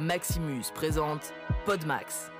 Maximus 0.00 0.72
présente 0.74 1.34
Podmax. 1.66 2.30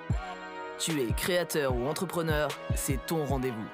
Tu 0.79 0.99
es 1.03 1.13
créateur 1.13 1.77
ou 1.77 1.87
entrepreneur, 1.89 2.49
c'est 2.75 3.05
ton 3.05 3.27
rendez-vous. 3.27 3.69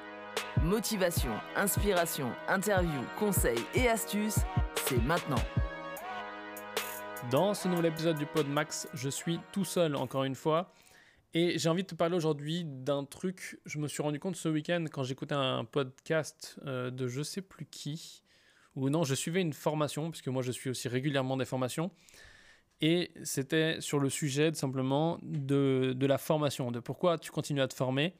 Motivation, 0.61 1.31
inspiration, 1.55 2.29
interview, 2.49 3.01
conseils 3.17 3.63
et 3.75 3.87
astuces, 3.87 4.39
c'est 4.75 5.01
maintenant. 5.03 5.41
Dans 7.31 7.53
ce 7.53 7.69
nouvel 7.69 7.85
épisode 7.85 8.17
du 8.17 8.25
Podmax, 8.25 8.89
je 8.93 9.07
suis 9.07 9.39
tout 9.53 9.63
seul 9.63 9.95
encore 9.95 10.25
une 10.25 10.35
fois. 10.35 10.73
Et 11.33 11.57
j'ai 11.57 11.69
envie 11.69 11.83
de 11.83 11.87
te 11.87 11.95
parler 11.95 12.17
aujourd'hui 12.17 12.65
d'un 12.65 13.05
truc, 13.05 13.57
je 13.65 13.79
me 13.79 13.87
suis 13.87 14.03
rendu 14.03 14.19
compte 14.19 14.35
ce 14.35 14.49
week-end 14.49 14.83
quand 14.91 15.03
j'écoutais 15.03 15.35
un 15.35 15.63
podcast 15.63 16.59
euh, 16.65 16.91
de 16.91 17.07
je 17.07 17.21
sais 17.21 17.41
plus 17.41 17.65
qui, 17.65 18.21
ou 18.75 18.89
non, 18.89 19.05
je 19.05 19.15
suivais 19.15 19.41
une 19.41 19.53
formation, 19.53 20.11
puisque 20.11 20.27
moi 20.27 20.41
je 20.41 20.51
suis 20.51 20.69
aussi 20.69 20.89
régulièrement 20.89 21.37
des 21.37 21.45
formations, 21.45 21.89
et 22.81 23.11
c'était 23.23 23.81
sur 23.81 23.99
le 23.99 24.09
sujet 24.09 24.53
simplement 24.53 25.17
de, 25.23 25.93
de, 25.95 26.05
la 26.05 26.17
formation, 26.17 26.71
de 26.71 26.79
pourquoi 26.79 27.17
tu 27.17 27.31
continues 27.31 27.61
à 27.61 27.67
te 27.67 27.73
former 27.73 28.13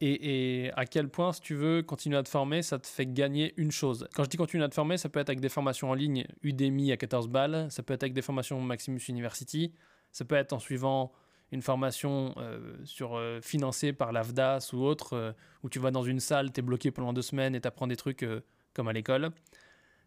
et, 0.00 0.64
et, 0.64 0.72
à 0.72 0.84
quel 0.84 1.08
point, 1.08 1.32
si 1.32 1.40
tu 1.40 1.54
veux 1.54 1.82
continuer 1.82 2.16
à 2.16 2.24
te 2.24 2.28
former, 2.28 2.62
ça 2.62 2.78
te 2.78 2.88
fait 2.88 3.06
gagner 3.06 3.54
une 3.56 3.70
chose. 3.70 4.08
Quand 4.14 4.24
je 4.24 4.30
dis 4.30 4.36
continuer 4.36 4.64
à 4.64 4.68
te 4.68 4.74
former, 4.74 4.96
ça 4.96 5.08
peut 5.08 5.20
être 5.20 5.28
avec 5.28 5.40
des 5.40 5.48
formations 5.48 5.90
en 5.90 5.94
ligne 5.94 6.26
Udemy 6.42 6.90
à 6.90 6.96
14 6.96 7.28
balles, 7.28 7.68
ça 7.70 7.84
peut 7.84 7.94
être 7.94 8.02
avec 8.02 8.12
des 8.12 8.22
formations 8.22 8.60
Maximus 8.60 9.00
University, 9.08 9.72
ça 10.10 10.24
peut 10.24 10.34
être 10.34 10.52
en 10.52 10.58
suivant 10.58 11.12
une 11.52 11.62
formation 11.62 12.34
euh, 12.38 12.74
sur, 12.84 13.14
euh, 13.14 13.40
financée 13.42 13.92
par 13.92 14.10
l'AFDAS 14.10 14.70
ou 14.72 14.82
autre, 14.82 15.12
euh, 15.12 15.32
où 15.62 15.68
tu 15.68 15.78
vas 15.78 15.90
dans 15.90 16.02
une 16.02 16.18
salle, 16.18 16.50
tu 16.50 16.60
es 16.60 16.62
bloqué 16.62 16.90
pendant 16.90 17.12
deux 17.12 17.22
semaines 17.22 17.54
et 17.54 17.60
tu 17.60 17.68
apprends 17.68 17.86
des 17.86 17.96
trucs 17.96 18.26
comme 18.74 18.88
à 18.88 18.92
l'école. 18.92 19.30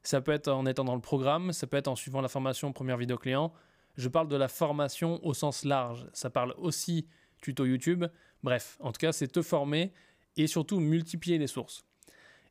Ça 0.06 0.22
peut 0.22 0.32
être 0.32 0.50
en 0.50 0.66
étant 0.68 0.84
dans 0.84 0.96
le 0.96 1.02
programme, 1.02 1.52
ça 1.52 1.66
peut 1.66 1.78
être 1.78 1.88
en 1.88 1.96
suivant 1.96 2.22
la 2.22 2.28
formation 2.28 2.72
première 2.72 2.98
vidéo 2.98 3.18
client. 3.18 3.52
Je 3.98 4.08
parle 4.08 4.28
de 4.28 4.36
la 4.36 4.48
formation 4.48 5.20
au 5.26 5.34
sens 5.34 5.66
large. 5.66 6.08
Ça 6.14 6.30
parle 6.30 6.54
aussi 6.58 7.08
tuto 7.42 7.66
YouTube. 7.66 8.06
Bref, 8.44 8.78
en 8.82 8.92
tout 8.92 9.00
cas, 9.00 9.12
c'est 9.12 9.28
te 9.28 9.42
former 9.42 9.94
et 10.38 10.46
surtout 10.46 10.80
multiplier 10.80 11.40
les 11.40 11.48
sources. 11.48 11.86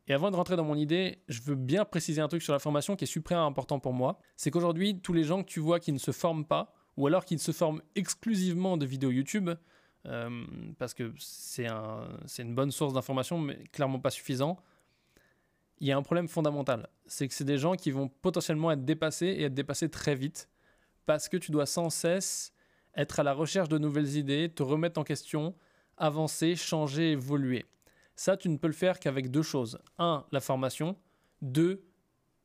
Et 0.08 0.12
avant 0.12 0.30
de 0.30 0.36
rentrer 0.36 0.56
dans 0.56 0.64
mon 0.64 0.74
idée, 0.74 1.22
je 1.28 1.42
veux 1.42 1.54
bien 1.54 1.84
préciser 1.84 2.20
un 2.20 2.28
truc 2.28 2.42
sur 2.42 2.52
la 2.52 2.58
formation 2.58 2.96
qui 2.96 3.04
est 3.04 3.06
super 3.06 3.38
important 3.38 3.78
pour 3.78 3.92
moi. 3.92 4.18
C'est 4.36 4.50
qu'aujourd'hui, 4.50 5.00
tous 5.00 5.12
les 5.12 5.24
gens 5.24 5.42
que 5.42 5.48
tu 5.48 5.60
vois 5.60 5.78
qui 5.78 5.92
ne 5.92 5.98
se 5.98 6.10
forment 6.10 6.44
pas, 6.44 6.74
ou 6.96 7.06
alors 7.06 7.24
qui 7.24 7.34
ne 7.34 7.40
se 7.40 7.52
forment 7.52 7.82
exclusivement 7.94 8.76
de 8.76 8.84
vidéos 8.84 9.10
YouTube, 9.10 9.50
euh, 10.06 10.44
parce 10.78 10.92
que 10.92 11.12
c'est 11.18 11.66
un, 11.66 12.08
une 12.38 12.54
bonne 12.54 12.70
source 12.70 12.92
d'information, 12.92 13.38
mais 13.38 13.62
clairement 13.72 14.00
pas 14.00 14.10
suffisant, 14.10 14.58
il 15.84 15.88
y 15.88 15.92
a 15.92 15.98
un 15.98 16.02
problème 16.02 16.28
fondamental. 16.28 16.88
C'est 17.04 17.28
que 17.28 17.34
c'est 17.34 17.44
des 17.44 17.58
gens 17.58 17.74
qui 17.74 17.90
vont 17.90 18.08
potentiellement 18.08 18.72
être 18.72 18.86
dépassés 18.86 19.26
et 19.26 19.42
être 19.42 19.54
dépassés 19.54 19.90
très 19.90 20.14
vite 20.14 20.48
parce 21.04 21.28
que 21.28 21.36
tu 21.36 21.50
dois 21.50 21.66
sans 21.66 21.90
cesse 21.90 22.54
être 22.96 23.20
à 23.20 23.22
la 23.22 23.34
recherche 23.34 23.68
de 23.68 23.76
nouvelles 23.76 24.16
idées, 24.16 24.48
te 24.48 24.62
remettre 24.62 24.98
en 24.98 25.04
question, 25.04 25.54
avancer, 25.98 26.56
changer, 26.56 27.10
évoluer. 27.10 27.66
Ça, 28.16 28.38
tu 28.38 28.48
ne 28.48 28.56
peux 28.56 28.66
le 28.66 28.72
faire 28.72 28.98
qu'avec 28.98 29.30
deux 29.30 29.42
choses. 29.42 29.78
Un, 29.98 30.24
la 30.32 30.40
formation. 30.40 30.96
Deux, 31.42 31.84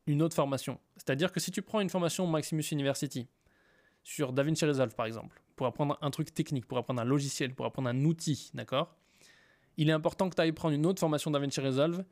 une 0.05 0.21
autre 0.21 0.35
formation. 0.35 0.77
C'est-à-dire 0.97 1.31
que 1.31 1.39
si 1.39 1.49
tu 1.49 1.61
prends 1.61 1.79
une 1.79 1.89
formation 1.89 2.27
Maximus 2.27 2.65
University 2.73 3.25
sur 4.03 4.33
DaVinci 4.33 4.65
Resolve, 4.65 4.93
par 4.95 5.05
exemple, 5.05 5.41
pour 5.55 5.65
apprendre 5.65 5.97
un 6.01 6.11
truc 6.11 6.33
technique, 6.33 6.65
pour 6.65 6.77
apprendre 6.77 7.01
un 7.01 7.05
logiciel, 7.05 7.55
pour 7.55 7.65
apprendre 7.65 7.87
un 7.87 8.03
outil, 8.03 8.51
d'accord? 8.53 8.97
Il 9.77 9.89
est 9.89 9.93
important 9.93 10.29
que 10.29 10.35
tu 10.35 10.41
ailles 10.41 10.51
prendre 10.51 10.75
une 10.75 10.85
autre 10.85 10.99
formation 10.99 11.31
DaVinci 11.31 11.61
Resolve 11.61 12.03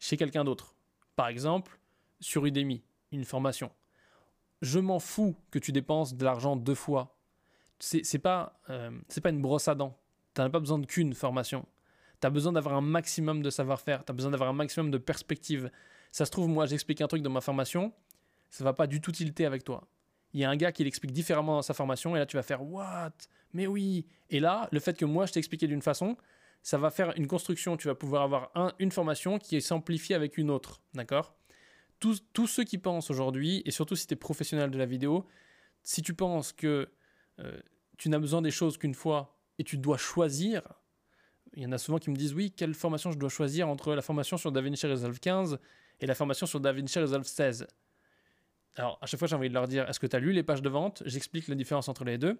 chez 0.00 0.16
quelqu'un 0.16 0.42
d'autre. 0.44 0.74
Par 1.14 1.28
exemple, 1.28 1.78
sur 2.18 2.44
Udemy, 2.44 2.82
une 3.12 3.24
formation. 3.24 3.70
Je 4.62 4.80
m'en 4.80 4.98
fous 4.98 5.36
que 5.50 5.58
tu 5.58 5.70
dépenses 5.70 6.14
de 6.14 6.24
l'argent 6.24 6.56
deux 6.56 6.74
fois. 6.74 7.16
C'est 7.78 8.18
pas, 8.18 8.60
euh, 8.68 8.90
pas 9.22 9.30
une 9.30 9.40
brosse 9.40 9.68
à 9.68 9.74
dents. 9.74 9.96
Tu 10.34 10.40
n'as 10.40 10.50
pas 10.50 10.60
besoin 10.60 10.82
qu'une 10.82 11.14
formation. 11.14 11.66
Tu 12.20 12.26
as 12.26 12.30
besoin 12.30 12.52
d'avoir 12.52 12.74
un 12.74 12.82
maximum 12.82 13.42
de 13.42 13.48
savoir-faire. 13.48 14.04
Tu 14.04 14.10
as 14.10 14.14
besoin 14.14 14.32
d'avoir 14.32 14.50
un 14.50 14.54
maximum 14.54 14.90
de 14.90 14.98
perspective. 14.98 15.70
Ça 16.12 16.26
se 16.26 16.30
trouve, 16.30 16.48
moi, 16.48 16.66
j'explique 16.66 17.00
un 17.00 17.06
truc 17.06 17.22
dans 17.22 17.30
ma 17.30 17.40
formation. 17.40 17.92
Ça 18.50 18.64
va 18.64 18.72
pas 18.72 18.86
du 18.86 19.00
tout 19.00 19.12
tilter 19.12 19.46
avec 19.46 19.64
toi. 19.64 19.86
Il 20.32 20.40
y 20.40 20.44
a 20.44 20.50
un 20.50 20.56
gars 20.56 20.72
qui 20.72 20.84
l'explique 20.84 21.12
différemment 21.12 21.56
dans 21.56 21.62
sa 21.62 21.74
formation 21.74 22.14
et 22.14 22.18
là 22.18 22.26
tu 22.26 22.36
vas 22.36 22.42
faire 22.42 22.62
What? 22.62 23.12
Mais 23.52 23.66
oui 23.66 24.06
Et 24.28 24.38
là, 24.38 24.68
le 24.70 24.78
fait 24.80 24.96
que 24.96 25.04
moi 25.04 25.26
je 25.26 25.32
t'ai 25.32 25.38
expliqué 25.38 25.66
d'une 25.66 25.82
façon, 25.82 26.16
ça 26.62 26.78
va 26.78 26.90
faire 26.90 27.12
une 27.16 27.26
construction. 27.26 27.76
Tu 27.76 27.88
vas 27.88 27.94
pouvoir 27.94 28.22
avoir 28.22 28.50
un, 28.54 28.72
une 28.78 28.92
formation 28.92 29.38
qui 29.38 29.56
est 29.56 29.60
simplifiée 29.60 30.14
avec 30.14 30.38
une 30.38 30.50
autre. 30.50 30.80
D'accord? 30.94 31.34
Tous, 31.98 32.24
tous, 32.32 32.46
ceux 32.46 32.64
qui 32.64 32.78
pensent 32.78 33.10
aujourd'hui, 33.10 33.62
et 33.64 33.70
surtout 33.70 33.96
si 33.96 34.06
tu 34.06 34.14
es 34.14 34.16
professionnel 34.16 34.70
de 34.70 34.78
la 34.78 34.86
vidéo, 34.86 35.26
si 35.82 36.02
tu 36.02 36.14
penses 36.14 36.52
que 36.52 36.88
euh, 37.38 37.60
tu 37.98 38.08
n'as 38.08 38.18
besoin 38.18 38.42
des 38.42 38.50
choses 38.50 38.78
qu'une 38.78 38.94
fois 38.94 39.38
et 39.58 39.64
tu 39.64 39.76
dois 39.76 39.98
choisir, 39.98 40.62
il 41.54 41.62
y 41.62 41.66
en 41.66 41.72
a 41.72 41.78
souvent 41.78 41.98
qui 41.98 42.10
me 42.10 42.16
disent 42.16 42.32
oui, 42.32 42.52
quelle 42.52 42.74
formation 42.74 43.10
je 43.10 43.18
dois 43.18 43.28
choisir 43.28 43.68
entre 43.68 43.94
la 43.94 44.02
formation 44.02 44.36
sur 44.36 44.52
DaVinci 44.52 44.86
Resolve 44.86 45.18
15 45.18 45.58
et 46.00 46.06
la 46.06 46.14
formation 46.14 46.46
sur 46.46 46.60
DaVinci 46.60 46.98
Resolve 46.98 47.26
16 47.26 47.66
Alors 48.76 48.98
à 49.02 49.06
chaque 49.06 49.18
fois 49.18 49.28
j'ai 49.28 49.36
envie 49.36 49.48
de 49.48 49.54
leur 49.54 49.68
dire 49.68 49.88
est-ce 49.88 50.00
que 50.00 50.06
tu 50.06 50.16
as 50.16 50.20
lu 50.20 50.32
les 50.32 50.42
pages 50.42 50.62
de 50.62 50.68
vente? 50.68 51.02
J'explique 51.04 51.48
la 51.48 51.54
différence 51.54 51.88
entre 51.88 52.04
les 52.04 52.18
deux. 52.18 52.38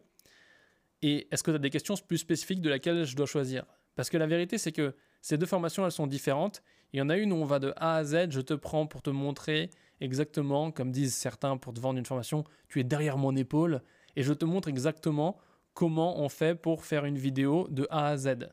Et 1.02 1.28
est-ce 1.30 1.42
que 1.42 1.50
tu 1.50 1.56
as 1.56 1.58
des 1.58 1.70
questions 1.70 1.94
plus 1.96 2.18
spécifiques 2.18 2.60
de 2.60 2.70
laquelle 2.70 3.04
je 3.04 3.16
dois 3.16 3.26
choisir? 3.26 3.64
Parce 4.00 4.08
que 4.08 4.16
la 4.16 4.26
vérité, 4.26 4.56
c'est 4.56 4.72
que 4.72 4.94
ces 5.20 5.36
deux 5.36 5.44
formations, 5.44 5.84
elles 5.84 5.92
sont 5.92 6.06
différentes. 6.06 6.62
Il 6.94 6.98
y 6.98 7.02
en 7.02 7.10
a 7.10 7.18
une 7.18 7.34
où 7.34 7.36
on 7.36 7.44
va 7.44 7.58
de 7.58 7.74
A 7.76 7.96
à 7.96 8.04
Z, 8.04 8.30
je 8.30 8.40
te 8.40 8.54
prends 8.54 8.86
pour 8.86 9.02
te 9.02 9.10
montrer 9.10 9.68
exactement, 10.00 10.70
comme 10.70 10.90
disent 10.90 11.14
certains 11.14 11.58
pour 11.58 11.74
te 11.74 11.80
vendre 11.80 11.98
une 11.98 12.06
formation, 12.06 12.44
tu 12.70 12.80
es 12.80 12.82
derrière 12.82 13.18
mon 13.18 13.36
épaule, 13.36 13.82
et 14.16 14.22
je 14.22 14.32
te 14.32 14.46
montre 14.46 14.68
exactement 14.68 15.36
comment 15.74 16.18
on 16.18 16.30
fait 16.30 16.54
pour 16.54 16.86
faire 16.86 17.04
une 17.04 17.18
vidéo 17.18 17.68
de 17.68 17.86
A 17.90 18.06
à 18.06 18.16
Z. 18.16 18.48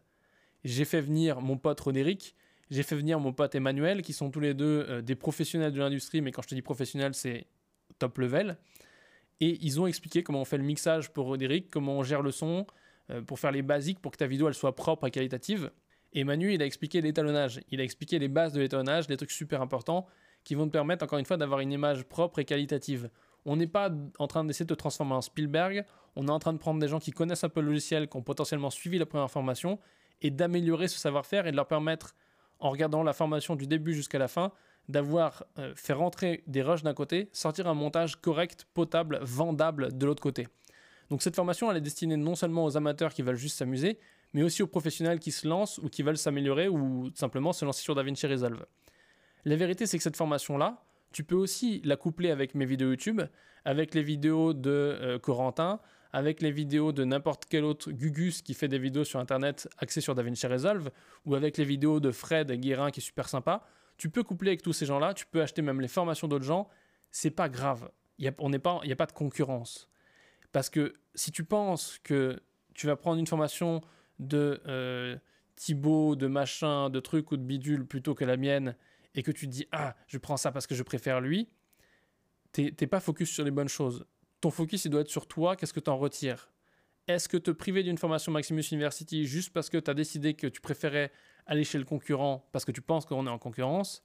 J'ai 0.65 0.83
fait 0.83 0.99
venir 0.99 1.39
mon 1.39 1.55
pote 1.55 1.79
Roderick, 1.79 2.35
j'ai 2.69 2.83
fait 2.83 2.97
venir 2.97 3.21
mon 3.21 3.31
pote 3.31 3.55
Emmanuel, 3.55 4.01
qui 4.01 4.11
sont 4.11 4.29
tous 4.29 4.41
les 4.41 4.53
deux 4.53 4.85
euh, 4.89 5.01
des 5.01 5.15
professionnels 5.15 5.71
de 5.71 5.79
l'industrie, 5.79 6.19
mais 6.19 6.33
quand 6.33 6.41
je 6.41 6.49
te 6.49 6.55
dis 6.55 6.61
professionnel, 6.61 7.13
c'est 7.13 7.47
top 7.99 8.17
level. 8.17 8.57
Et 9.39 9.57
ils 9.61 9.79
ont 9.79 9.87
expliqué 9.87 10.23
comment 10.23 10.41
on 10.41 10.45
fait 10.45 10.57
le 10.57 10.65
mixage 10.65 11.09
pour 11.13 11.27
Roderick, 11.27 11.69
comment 11.69 11.99
on 11.99 12.03
gère 12.03 12.21
le 12.21 12.31
son, 12.31 12.67
pour 13.25 13.39
faire 13.39 13.51
les 13.51 13.61
basiques, 13.61 13.99
pour 13.99 14.11
que 14.11 14.17
ta 14.17 14.27
vidéo 14.27 14.47
elle 14.47 14.53
soit 14.53 14.75
propre 14.75 15.07
et 15.07 15.11
qualitative. 15.11 15.71
Et 16.13 16.23
Manu, 16.23 16.53
il 16.53 16.61
a 16.61 16.65
expliqué 16.65 17.01
l'étalonnage, 17.01 17.61
il 17.69 17.79
a 17.81 17.83
expliqué 17.83 18.19
les 18.19 18.27
bases 18.27 18.53
de 18.53 18.59
l'étalonnage, 18.59 19.07
des 19.07 19.17
trucs 19.17 19.31
super 19.31 19.61
importants 19.61 20.07
qui 20.43 20.55
vont 20.55 20.65
te 20.65 20.71
permettre 20.71 21.03
encore 21.03 21.19
une 21.19 21.25
fois 21.25 21.37
d'avoir 21.37 21.59
une 21.59 21.71
image 21.71 22.03
propre 22.03 22.39
et 22.39 22.45
qualitative. 22.45 23.09
On 23.45 23.55
n'est 23.57 23.67
pas 23.67 23.91
en 24.17 24.27
train 24.27 24.43
d'essayer 24.43 24.65
de 24.65 24.73
te 24.73 24.79
transformer 24.79 25.13
en 25.13 25.21
Spielberg, 25.21 25.85
on 26.15 26.27
est 26.27 26.31
en 26.31 26.39
train 26.39 26.53
de 26.53 26.57
prendre 26.57 26.79
des 26.79 26.87
gens 26.87 26.99
qui 26.99 27.11
connaissent 27.11 27.43
un 27.43 27.49
peu 27.49 27.61
le 27.61 27.67
logiciel, 27.67 28.07
qui 28.07 28.17
ont 28.17 28.21
potentiellement 28.21 28.69
suivi 28.69 28.97
la 28.97 29.05
première 29.05 29.29
formation, 29.29 29.79
et 30.21 30.31
d'améliorer 30.31 30.87
ce 30.87 30.97
savoir-faire 30.97 31.47
et 31.47 31.51
de 31.51 31.55
leur 31.55 31.67
permettre, 31.67 32.15
en 32.59 32.69
regardant 32.69 33.03
la 33.03 33.13
formation 33.13 33.55
du 33.55 33.67
début 33.67 33.93
jusqu'à 33.93 34.17
la 34.17 34.27
fin, 34.27 34.51
d'avoir 34.89 35.45
euh, 35.59 35.73
fait 35.75 35.93
rentrer 35.93 36.43
des 36.47 36.61
rushs 36.61 36.81
d'un 36.81 36.93
côté, 36.93 37.29
sortir 37.33 37.67
un 37.67 37.73
montage 37.73 38.15
correct, 38.15 38.65
potable, 38.73 39.19
vendable 39.21 39.95
de 39.97 40.05
l'autre 40.05 40.23
côté. 40.23 40.47
Donc 41.09 41.21
cette 41.21 41.35
formation, 41.35 41.71
elle 41.71 41.77
est 41.77 41.81
destinée 41.81 42.17
non 42.17 42.35
seulement 42.35 42.65
aux 42.65 42.77
amateurs 42.77 43.13
qui 43.13 43.21
veulent 43.21 43.35
juste 43.35 43.57
s'amuser, 43.57 43.97
mais 44.33 44.43
aussi 44.43 44.61
aux 44.61 44.67
professionnels 44.67 45.19
qui 45.19 45.31
se 45.31 45.47
lancent 45.47 45.77
ou 45.79 45.89
qui 45.89 46.03
veulent 46.03 46.17
s'améliorer 46.17 46.67
ou 46.67 47.09
simplement 47.15 47.53
se 47.53 47.65
lancer 47.65 47.81
sur 47.81 47.95
DaVinci 47.95 48.27
Resolve. 48.27 48.65
La 49.45 49.55
vérité, 49.55 49.85
c'est 49.85 49.97
que 49.97 50.03
cette 50.03 50.17
formation-là, 50.17 50.83
tu 51.13 51.23
peux 51.23 51.35
aussi 51.35 51.81
la 51.85 51.95
coupler 51.95 52.31
avec 52.31 52.53
mes 52.53 52.65
vidéos 52.65 52.89
YouTube, 52.89 53.21
avec 53.63 53.93
les 53.93 54.03
vidéos 54.03 54.53
de 54.53 54.69
euh, 54.69 55.19
Corentin, 55.19 55.79
avec 56.11 56.41
les 56.41 56.51
vidéos 56.51 56.91
de 56.91 57.03
n'importe 57.03 57.45
quel 57.49 57.63
autre 57.63 57.91
Gugus 57.91 58.41
qui 58.41 58.53
fait 58.53 58.67
des 58.67 58.79
vidéos 58.79 59.03
sur 59.03 59.19
Internet 59.19 59.69
axées 59.77 60.01
sur 60.01 60.15
DaVinci 60.15 60.47
Resolve, 60.47 60.89
ou 61.25 61.35
avec 61.35 61.57
les 61.57 61.65
vidéos 61.65 61.99
de 61.99 62.11
Fred 62.11 62.51
Guérin 62.51 62.91
qui 62.91 62.99
est 62.99 63.03
super 63.03 63.29
sympa. 63.29 63.63
Tu 63.97 64.09
peux 64.09 64.23
coupler 64.23 64.49
avec 64.49 64.61
tous 64.61 64.73
ces 64.73 64.85
gens-là, 64.85 65.13
tu 65.13 65.25
peux 65.25 65.41
acheter 65.41 65.61
même 65.61 65.81
les 65.81 65.87
formations 65.87 66.27
d'autres 66.27 66.45
gens, 66.45 66.67
c'est 67.11 67.31
pas 67.31 67.49
grave. 67.49 67.89
Il 68.19 68.23
n'y 68.23 68.27
a, 68.27 68.31
a 68.31 68.95
pas 68.95 69.05
de 69.05 69.11
concurrence. 69.11 69.87
Parce 70.51 70.69
que 70.69 70.95
si 71.15 71.31
tu 71.31 71.43
penses 71.43 71.99
que 72.03 72.39
tu 72.73 72.87
vas 72.87 72.95
prendre 72.95 73.19
une 73.19 73.27
formation 73.27 73.81
de 74.19 74.61
euh, 74.67 75.17
Thibaut, 75.55 76.15
de 76.15 76.27
machin, 76.27 76.89
de 76.89 76.99
truc 76.99 77.31
ou 77.31 77.37
de 77.37 77.43
bidule 77.43 77.85
plutôt 77.85 78.15
que 78.15 78.25
la 78.25 78.37
mienne, 78.37 78.75
et 79.15 79.23
que 79.23 79.31
tu 79.31 79.47
te 79.47 79.51
dis 79.51 79.67
ah 79.71 79.95
je 80.07 80.17
prends 80.17 80.37
ça 80.37 80.51
parce 80.51 80.67
que 80.67 80.75
je 80.75 80.83
préfère 80.83 81.21
lui, 81.21 81.49
t'es 82.51 82.87
pas 82.87 82.99
focus 82.99 83.29
sur 83.31 83.43
les 83.43 83.51
bonnes 83.51 83.67
choses. 83.67 84.05
Ton 84.41 84.51
focus 84.51 84.85
il 84.85 84.89
doit 84.91 85.01
être 85.01 85.09
sur 85.09 85.27
toi, 85.27 85.55
qu'est-ce 85.55 85.73
que 85.73 85.79
tu 85.79 85.89
en 85.89 85.97
retires? 85.97 86.51
Est-ce 87.07 87.29
que 87.29 87.37
te 87.37 87.51
priver 87.51 87.83
d'une 87.83 87.97
formation 87.97 88.31
Maximus 88.31 88.63
University 88.71 89.25
juste 89.25 89.53
parce 89.53 89.69
que 89.69 89.77
tu 89.77 89.89
as 89.89 89.93
décidé 89.93 90.33
que 90.33 90.47
tu 90.47 90.61
préférais 90.61 91.11
aller 91.45 91.63
chez 91.63 91.77
le 91.77 91.85
concurrent 91.85 92.47
parce 92.51 92.65
que 92.65 92.71
tu 92.71 92.81
penses 92.81 93.05
qu'on 93.05 93.25
est 93.25 93.29
en 93.29 93.39
concurrence? 93.39 94.03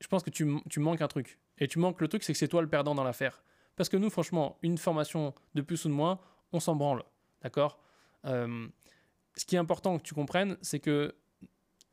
Je 0.00 0.08
pense 0.08 0.22
que 0.22 0.30
tu, 0.30 0.46
tu 0.70 0.80
manques 0.80 1.02
un 1.02 1.08
truc. 1.08 1.38
Et 1.58 1.68
tu 1.68 1.78
manques 1.78 2.00
le 2.00 2.08
truc, 2.08 2.22
c'est 2.22 2.32
que 2.32 2.38
c'est 2.38 2.48
toi 2.48 2.62
le 2.62 2.68
perdant 2.68 2.94
dans 2.94 3.04
l'affaire. 3.04 3.42
Parce 3.76 3.88
que 3.88 3.96
nous, 3.96 4.10
franchement, 4.10 4.58
une 4.62 4.78
formation 4.78 5.34
de 5.54 5.62
plus 5.62 5.84
ou 5.84 5.88
de 5.88 5.94
moins, 5.94 6.18
on 6.52 6.60
s'en 6.60 6.76
branle. 6.76 7.02
D'accord? 7.42 7.78
Euh, 8.24 8.68
Ce 9.36 9.44
qui 9.44 9.56
est 9.56 9.58
important 9.58 9.98
que 9.98 10.02
tu 10.02 10.14
comprennes, 10.14 10.56
c'est 10.62 10.80
que 10.80 11.14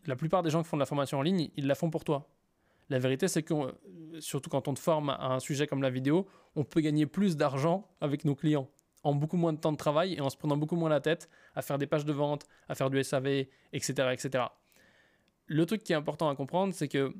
la 0.05 0.15
plupart 0.15 0.43
des 0.43 0.49
gens 0.49 0.61
qui 0.61 0.69
font 0.69 0.77
de 0.77 0.81
la 0.81 0.85
formation 0.85 1.19
en 1.19 1.21
ligne, 1.21 1.49
ils 1.55 1.67
la 1.67 1.75
font 1.75 1.89
pour 1.89 2.03
toi. 2.03 2.29
La 2.89 2.99
vérité, 2.99 3.27
c'est 3.27 3.43
que, 3.43 3.53
surtout 4.19 4.49
quand 4.49 4.67
on 4.67 4.73
te 4.73 4.79
forme 4.79 5.09
à 5.09 5.33
un 5.33 5.39
sujet 5.39 5.65
comme 5.65 5.81
la 5.81 5.89
vidéo, 5.89 6.27
on 6.55 6.63
peut 6.63 6.81
gagner 6.81 7.05
plus 7.05 7.37
d'argent 7.37 7.87
avec 8.01 8.25
nos 8.25 8.35
clients 8.35 8.69
en 9.03 9.15
beaucoup 9.15 9.37
moins 9.37 9.53
de 9.53 9.59
temps 9.59 9.71
de 9.71 9.77
travail 9.77 10.13
et 10.13 10.21
en 10.21 10.29
se 10.29 10.37
prenant 10.37 10.57
beaucoup 10.57 10.75
moins 10.75 10.89
la 10.89 10.99
tête 10.99 11.29
à 11.55 11.61
faire 11.61 11.77
des 11.77 11.87
pages 11.87 12.05
de 12.05 12.13
vente, 12.13 12.45
à 12.67 12.75
faire 12.75 12.89
du 12.89 13.03
SAV, 13.03 13.45
etc. 13.73 13.93
etc. 14.11 14.45
Le 15.47 15.65
truc 15.65 15.83
qui 15.83 15.93
est 15.93 15.95
important 15.95 16.29
à 16.29 16.35
comprendre, 16.35 16.73
c'est 16.73 16.87
que 16.87 17.13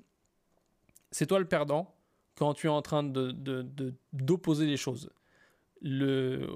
c'est 1.10 1.26
toi 1.26 1.40
le 1.40 1.48
perdant 1.48 1.96
quand 2.42 2.56
tu 2.56 2.66
es 2.66 2.72
en 2.72 2.82
train 2.82 3.04
d'opposer 3.04 4.64
de, 4.64 4.66
de, 4.66 4.72
les 4.72 4.78
choses. 4.78 5.12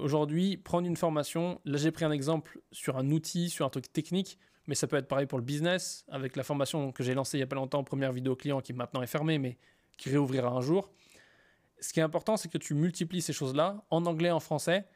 Aujourd'hui, 0.02 0.56
prendre 0.56 0.88
une 0.88 0.96
formation, 0.96 1.60
là 1.64 1.78
j'ai 1.78 1.92
pris 1.92 2.04
un 2.04 2.10
exemple 2.10 2.60
sur 2.72 2.96
un 2.96 3.08
outil, 3.12 3.50
sur 3.50 3.64
un 3.64 3.68
truc 3.68 3.92
technique, 3.92 4.36
mais 4.66 4.74
ça 4.74 4.88
peut 4.88 4.96
être 4.96 5.06
pareil 5.06 5.26
pour 5.26 5.38
le 5.38 5.44
business, 5.44 6.04
avec 6.08 6.34
la 6.34 6.42
formation 6.42 6.90
que 6.90 7.04
j'ai 7.04 7.14
lancée 7.14 7.36
il 7.36 7.40
n'y 7.40 7.44
a 7.44 7.46
pas 7.46 7.54
longtemps, 7.54 7.84
première 7.84 8.10
vidéo 8.10 8.34
client 8.34 8.60
qui 8.60 8.72
maintenant 8.72 9.00
est 9.00 9.06
fermée, 9.06 9.38
mais 9.38 9.58
qui 9.96 10.10
réouvrira 10.10 10.48
un 10.48 10.60
jour. 10.60 10.90
Ce 11.78 11.92
qui 11.92 12.00
est 12.00 12.02
important, 12.02 12.36
c'est 12.36 12.48
que 12.48 12.58
tu 12.58 12.74
multiplies 12.74 13.22
ces 13.22 13.32
choses-là 13.32 13.84
en 13.90 14.06
anglais, 14.06 14.32
en 14.32 14.40
français, 14.40 14.88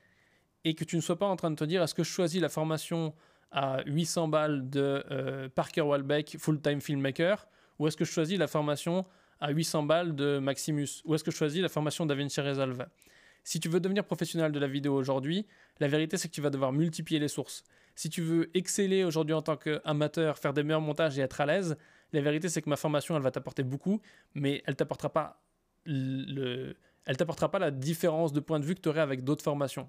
et 0.65 0.75
que 0.75 0.83
tu 0.83 0.97
ne 0.97 1.01
sois 1.01 1.21
pas 1.21 1.27
en 1.27 1.37
train 1.37 1.53
de 1.53 1.57
te 1.57 1.63
dire 1.63 1.85
est-ce 1.85 1.95
que 1.95 2.03
je 2.03 2.11
choisis 2.11 2.41
la 2.41 2.49
formation 2.49 3.15
à 3.53 3.85
800 3.87 4.27
balles 4.27 4.69
de 4.69 5.05
euh, 5.13 5.49
Parker 5.51 5.83
Walbeck, 5.83 6.37
full-time 6.37 6.81
filmmaker, 6.81 7.47
ou 7.79 7.87
est-ce 7.87 7.97
que 7.97 8.05
je 8.05 8.11
choisis 8.11 8.41
la 8.41 8.49
formation 8.49 9.07
à 9.41 9.51
800 9.51 9.83
balles 9.85 10.15
de 10.15 10.39
Maximus, 10.39 11.03
ou 11.05 11.15
est-ce 11.15 11.25
que 11.25 11.31
je 11.31 11.37
choisis 11.37 11.61
la 11.61 11.69
formation 11.69 12.07
d'Avinci 12.07 12.41
Resolve? 12.41 12.87
Si 13.43 13.59
tu 13.59 13.69
veux 13.69 13.81
devenir 13.81 14.05
professionnel 14.05 14.53
de 14.53 14.59
la 14.59 14.69
vidéo 14.69 14.95
aujourd'hui, 14.95 15.47
la 15.79 15.89
vérité 15.89 16.17
c'est 16.17 16.29
que 16.29 16.35
tu 16.35 16.43
vas 16.43 16.51
devoir 16.51 16.73
multiplier 16.73 17.19
les 17.19 17.29
sources. 17.29 17.65
Si 17.95 18.11
tu 18.11 18.21
veux 18.23 18.51
exceller 18.57 19.05
aujourd'hui 19.05 19.35
en 19.35 19.43
tant 19.43 19.57
qu'amateur, 19.57 20.39
faire 20.39 20.53
des 20.53 20.63
meilleurs 20.63 20.81
montages 20.81 21.19
et 21.19 21.23
être 21.23 21.41
à 21.41 21.47
l'aise, 21.47 21.77
la 22.13 22.21
vérité 22.21 22.49
c'est 22.49 22.63
que 22.63 22.69
ma 22.69 22.77
formation 22.77 23.17
elle 23.17 23.23
va 23.23 23.31
t'apporter 23.31 23.63
beaucoup, 23.63 24.01
mais 24.35 24.63
elle 24.67 24.77
t'apportera 24.77 25.11
pas 25.11 25.43
le, 25.87 26.77
elle 27.07 27.17
t'apportera 27.17 27.51
pas 27.51 27.59
la 27.59 27.71
différence 27.71 28.33
de 28.33 28.41
point 28.41 28.61
de 28.61 28.65
vue 28.65 28.75
que 28.75 28.81
tu 28.81 28.89
aurais 28.89 29.01
avec 29.01 29.25
d'autres 29.25 29.43
formations. 29.43 29.89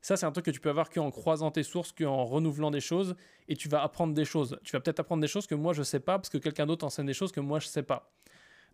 Ça, 0.00 0.16
c'est 0.16 0.26
un 0.26 0.32
truc 0.32 0.46
que 0.46 0.50
tu 0.50 0.58
peux 0.58 0.70
avoir 0.70 0.90
qu'en 0.90 1.12
croisant 1.12 1.52
tes 1.52 1.62
sources, 1.62 1.92
qu'en 1.92 2.24
renouvelant 2.24 2.72
des 2.72 2.80
choses, 2.80 3.14
et 3.48 3.54
tu 3.54 3.68
vas 3.68 3.82
apprendre 3.82 4.14
des 4.14 4.24
choses. 4.24 4.58
Tu 4.64 4.72
vas 4.72 4.80
peut-être 4.80 4.98
apprendre 4.98 5.20
des 5.20 5.28
choses 5.28 5.46
que 5.46 5.54
moi 5.54 5.72
je 5.72 5.82
sais 5.82 6.00
pas, 6.00 6.18
parce 6.18 6.28
que 6.28 6.38
quelqu'un 6.38 6.66
d'autre 6.66 6.84
enseigne 6.84 7.06
des 7.06 7.14
choses 7.14 7.30
que 7.30 7.40
moi 7.40 7.60
je 7.60 7.68
sais 7.68 7.84
pas. 7.84 8.12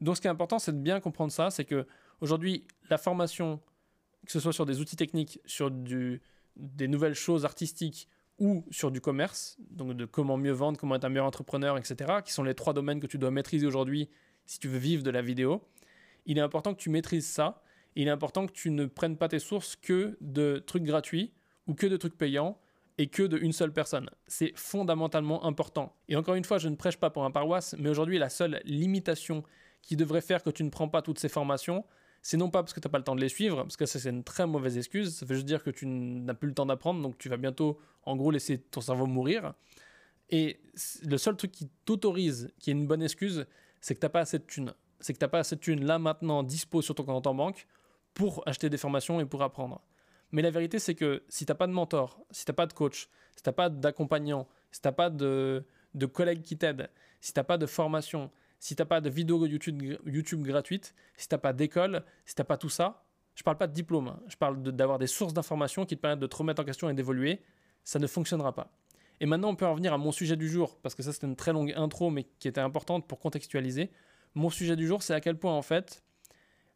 Donc, 0.01 0.17
ce 0.17 0.21
qui 0.21 0.27
est 0.27 0.31
important, 0.31 0.59
c'est 0.59 0.73
de 0.73 0.81
bien 0.81 1.01
comprendre 1.01 1.33
ça, 1.33 1.51
c'est 1.51 1.65
que 1.65 1.87
aujourd'hui, 2.21 2.67
la 2.91 2.99
formation, 2.99 3.61
que 4.27 4.33
ce 4.33 4.41
soit 4.41 4.53
sur 4.53 4.67
des 4.67 4.81
outils 4.81 4.97
techniques, 4.97 5.41
sur 5.45 5.71
des 5.71 6.89
nouvelles 6.89 7.15
choses 7.15 7.45
artistiques 7.45 8.09
ou 8.39 8.65
sur 8.71 8.91
du 8.91 9.01
commerce, 9.01 9.57
donc 9.71 9.95
de 9.95 10.05
comment 10.05 10.37
mieux 10.37 10.53
vendre, 10.53 10.79
comment 10.79 10.95
être 10.95 11.05
un 11.05 11.09
meilleur 11.09 11.27
entrepreneur, 11.27 11.77
etc., 11.77 12.21
qui 12.25 12.33
sont 12.33 12.45
les 12.45 12.55
trois 12.55 12.73
domaines 12.73 13.01
que 13.01 13.07
tu 13.07 13.19
dois 13.19 13.31
maîtriser 13.31 13.67
aujourd'hui 13.67 14.09
si 14.47 14.59
tu 14.59 14.69
veux 14.69 14.79
vivre 14.79 15.03
de 15.03 15.11
la 15.11 15.21
vidéo, 15.21 15.63
il 16.25 16.39
est 16.39 16.41
important 16.41 16.73
que 16.73 16.81
tu 16.81 16.89
maîtrises 16.89 17.27
ça 17.27 17.63
il 17.99 18.07
est 18.07 18.13
important 18.13 18.47
que 18.47 18.53
tu 18.53 18.71
ne 18.71 18.87
prennes 18.87 19.17
pas 19.17 19.27
tes 19.27 19.41
sources 19.41 19.75
que 19.75 20.17
de 20.21 20.63
trucs 20.65 20.85
gratuits 20.85 21.33
ou 21.67 21.75
que 21.75 21.87
de 21.87 21.97
trucs 21.97 22.17
payants 22.17 22.57
et 22.97 23.09
que 23.09 23.25
de 23.25 23.37
une 23.37 23.53
seule 23.53 23.73
personne. 23.73 24.09
C'est 24.29 24.53
fondamentalement 24.57 25.45
important. 25.45 25.97
Et 26.09 26.15
encore 26.15 26.37
une 26.37 26.45
fois, 26.45 26.59
je 26.59 26.69
ne 26.69 26.77
prêche 26.77 26.97
pas 26.97 27.11
pour 27.11 27.25
un 27.25 27.33
paroisse, 27.33 27.75
mais 27.77 27.89
aujourd'hui, 27.89 28.19
la 28.19 28.29
seule 28.29 28.61
limitation 28.65 29.43
qui 29.83 29.97
devrait 29.97 30.21
faire 30.21 30.43
que 30.43 30.51
tu 30.51 30.65
ne 30.65 30.71
prends 30.71 30.89
pas 30.89 31.03
toutes 31.03 31.19
ces 31.19 31.29
formations, 31.29 31.85
c'est 32.23 32.37
non 32.37 32.51
pas 32.51 32.63
parce 32.63 32.73
que 32.73 32.81
tu 32.81 32.89
n'as 32.89 32.93
pas 32.93 32.99
le 32.99 33.05
temps 33.05 33.17
de 33.17 33.21
les 33.21 33.29
suivre, 33.29 33.63
parce 33.63 33.77
que 33.77 33.87
ça 33.87 33.99
c'est 33.99 34.11
une 34.11 34.25
très 34.25 34.47
mauvaise 34.47 34.77
excuse, 34.77 35.17
ça 35.17 35.27
veut 35.27 35.35
juste 35.35 35.47
dire 35.47 35.63
que 35.63 35.71
tu 35.71 35.87
n'as 35.87 36.35
plus 36.35 36.49
le 36.49 36.55
temps 36.55 36.67
d'apprendre, 36.67 37.01
donc 37.01 37.17
tu 37.19 37.29
vas 37.29 37.37
bientôt 37.37 37.79
en 38.05 38.17
gros 38.17 38.31
laisser 38.31 38.59
ton 38.59 38.81
cerveau 38.81 39.07
mourir. 39.07 39.55
Et 40.31 40.61
le 41.05 41.17
seul 41.17 41.37
truc 41.37 41.53
qui 41.53 41.71
t'autorise, 41.85 42.53
qui 42.59 42.71
est 42.71 42.75
une 42.75 42.87
bonne 42.87 43.03
excuse, 43.03 43.47
c'est 43.81 43.95
que 43.95 44.01
tu 44.01 44.05
n'as 44.05 44.11
pas 44.11 44.21
assez 44.21 44.39
de 44.39 44.45
thunes. 44.45 44.75
C'est 45.01 45.13
que 45.13 45.19
tu 45.19 45.25
n'as 45.25 45.29
pas 45.29 45.39
assez 45.39 45.57
de 45.57 45.61
thunes 45.61 45.85
là 45.85 45.99
maintenant 45.99 46.43
dispo 46.43 46.83
sur 46.83 46.95
ton 46.95 47.05
compte 47.05 47.27
en 47.27 47.35
banque 47.35 47.67
pour 48.15 48.43
acheter 48.47 48.69
des 48.69 48.77
formations 48.77 49.21
et 49.21 49.25
pour 49.25 49.43
apprendre. 49.43 49.81
Mais 50.33 50.43
la 50.43 50.51
vérité, 50.51 50.79
c'est 50.79 50.95
que 50.95 51.23
si 51.29 51.47
tu 51.47 51.51
n'as 51.51 51.55
pas 51.55 51.67
de 51.67 51.73
mentor, 51.73 52.21
si 52.31 52.45
tu 52.45 52.51
n'as 52.51 52.55
pas 52.55 52.67
de 52.67 52.73
coach, 52.73 53.09
si 53.37 53.43
tu 53.43 53.49
n'as 53.49 53.55
pas 53.55 53.71
d'accompagnant, 53.71 54.47
si 54.71 54.81
tu 54.83 54.89
n'as 54.89 54.93
pas 54.93 55.09
de, 55.09 55.65
de 55.95 56.07
collègues 56.07 56.43
qui 56.43 56.59
t'aident, 56.59 56.91
si 57.21 57.33
tu 57.33 57.39
n'as 57.39 57.45
pas 57.45 57.57
de 57.57 57.67
formation, 57.67 58.31
si 58.59 58.75
tu 58.75 58.83
n'as 58.83 58.87
pas 58.87 59.01
de 59.01 59.11
vidéo 59.11 59.47
YouTube, 59.47 59.83
YouTube 60.07 60.43
gratuite, 60.43 60.95
si 61.17 61.29
tu 61.29 61.35
n'as 61.35 61.39
pas 61.39 61.53
d'école, 61.53 62.05
si 62.25 62.35
tu 62.35 62.41
n'as 62.41 62.45
pas 62.45 62.57
tout 62.57 62.69
ça, 62.69 63.05
je 63.35 63.43
parle 63.43 63.57
pas 63.57 63.67
de 63.67 63.73
diplôme, 63.73 64.09
hein. 64.09 64.21
je 64.27 64.37
parle 64.37 64.61
d'avoir 64.63 64.99
des 64.99 65.07
sources 65.07 65.33
d'informations 65.33 65.87
qui 65.87 65.97
te 65.97 66.01
permettent 66.01 66.19
de 66.19 66.27
te 66.27 66.37
remettre 66.37 66.63
en 66.63 66.65
question 66.65 66.91
et 66.91 66.95
d'évoluer, 66.95 67.41
ça 67.85 67.99
ne 67.99 68.07
fonctionnera 68.07 68.53
pas. 68.53 68.73
Et 69.21 69.27
maintenant, 69.27 69.51
on 69.51 69.57
peut 69.57 69.67
en 69.67 69.75
venir 69.75 69.93
à 69.93 69.99
mon 69.99 70.13
sujet 70.13 70.37
du 70.37 70.49
jour, 70.49 70.77
parce 70.83 70.95
que 70.95 71.03
ça, 71.03 71.13
c'était 71.13 71.27
une 71.27 71.37
très 71.37 71.53
longue 71.53 71.73
intro, 71.77 72.11
mais 72.11 72.25
qui 72.39 72.49
était 72.49 72.61
importante 72.61 73.07
pour 73.07 73.19
contextualiser. 73.19 73.91
Mon 74.35 74.51
sujet 74.51 74.77
du 74.77 74.87
jour, 74.87 75.03
c'est 75.03 75.15
à 75.15 75.21
quel 75.21 75.37
point, 75.37 75.53
en 75.55 75.63
fait, 75.63 76.03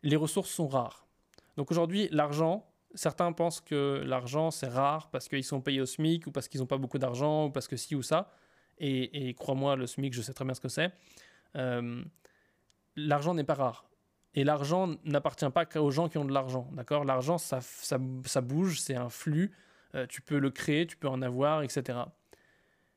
les 0.02 0.16
ressources 0.16 0.50
sont 0.50 0.68
rares. 0.68 1.06
Donc 1.56 1.70
aujourd'hui, 1.70 2.08
l'argent, 2.10 2.66
certains 2.94 3.32
pensent 3.32 3.60
que 3.60 4.02
l'argent 4.04 4.50
c'est 4.50 4.68
rare 4.68 5.10
parce 5.10 5.28
qu'ils 5.28 5.44
sont 5.44 5.60
payés 5.60 5.80
au 5.80 5.86
SMIC 5.86 6.26
ou 6.26 6.32
parce 6.32 6.48
qu'ils 6.48 6.60
n'ont 6.60 6.66
pas 6.66 6.78
beaucoup 6.78 6.98
d'argent 6.98 7.46
ou 7.46 7.50
parce 7.50 7.68
que 7.68 7.76
ci 7.76 7.94
ou 7.94 8.02
ça. 8.02 8.30
Et, 8.78 9.34
crois-moi, 9.38 9.76
le 9.76 9.86
SMIC, 9.86 10.12
je 10.12 10.22
sais 10.22 10.32
très 10.32 10.44
bien 10.44 10.54
ce 10.54 10.60
que 10.60 10.68
c'est. 10.68 10.92
Euh, 11.56 12.02
l'argent 12.96 13.34
n'est 13.34 13.44
pas 13.44 13.54
rare. 13.54 13.84
Et 14.34 14.44
l'argent 14.44 14.94
n'appartient 15.04 15.50
pas 15.50 15.66
qu'aux 15.66 15.90
gens 15.90 16.08
qui 16.08 16.18
ont 16.18 16.24
de 16.24 16.32
l'argent. 16.32 16.68
D'accord? 16.72 17.04
L'argent, 17.04 17.38
ça, 17.38 17.60
ça, 17.60 18.40
bouge, 18.40 18.80
c'est 18.80 18.94
un 18.94 19.10
flux. 19.10 19.52
Euh, 19.94 20.06
tu 20.06 20.22
peux 20.22 20.38
le 20.38 20.50
créer, 20.50 20.86
tu 20.86 20.96
peux 20.96 21.08
en 21.08 21.20
avoir, 21.20 21.62
etc. 21.62 21.98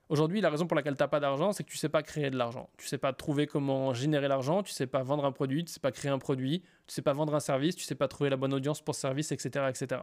Aujourd'hui, 0.07 0.39
la 0.39 0.49
raison 0.49 0.67
pour 0.67 0.75
laquelle 0.75 0.95
tu 0.95 1.01
n'as 1.03 1.07
pas 1.07 1.19
d'argent, 1.19 1.51
c'est 1.51 1.63
que 1.63 1.69
tu 1.69 1.77
ne 1.77 1.79
sais 1.79 1.89
pas 1.89 2.03
créer 2.03 2.29
de 2.29 2.37
l'argent. 2.37 2.69
Tu 2.77 2.85
ne 2.85 2.89
sais 2.89 2.97
pas 2.97 3.11
trouver 3.11 3.47
comment 3.47 3.93
générer 3.93 4.27
l'argent, 4.27 4.61
tu 4.61 4.71
ne 4.71 4.75
sais 4.75 4.87
pas 4.87 5.01
vendre 5.01 5.25
un 5.25 5.31
produit, 5.31 5.65
tu 5.65 5.69
ne 5.69 5.73
sais 5.73 5.79
pas 5.79 5.91
créer 5.91 6.11
un 6.11 6.19
produit, 6.19 6.61
tu 6.61 6.67
ne 6.89 6.91
sais 6.91 7.01
pas 7.01 7.13
vendre 7.13 7.33
un 7.33 7.39
service, 7.39 7.75
tu 7.75 7.83
ne 7.83 7.87
sais 7.87 7.95
pas 7.95 8.07
trouver 8.07 8.29
la 8.29 8.37
bonne 8.37 8.53
audience 8.53 8.81
pour 8.81 8.93
ce 8.93 9.01
service, 9.01 9.31
etc., 9.31 9.65
etc. 9.67 10.01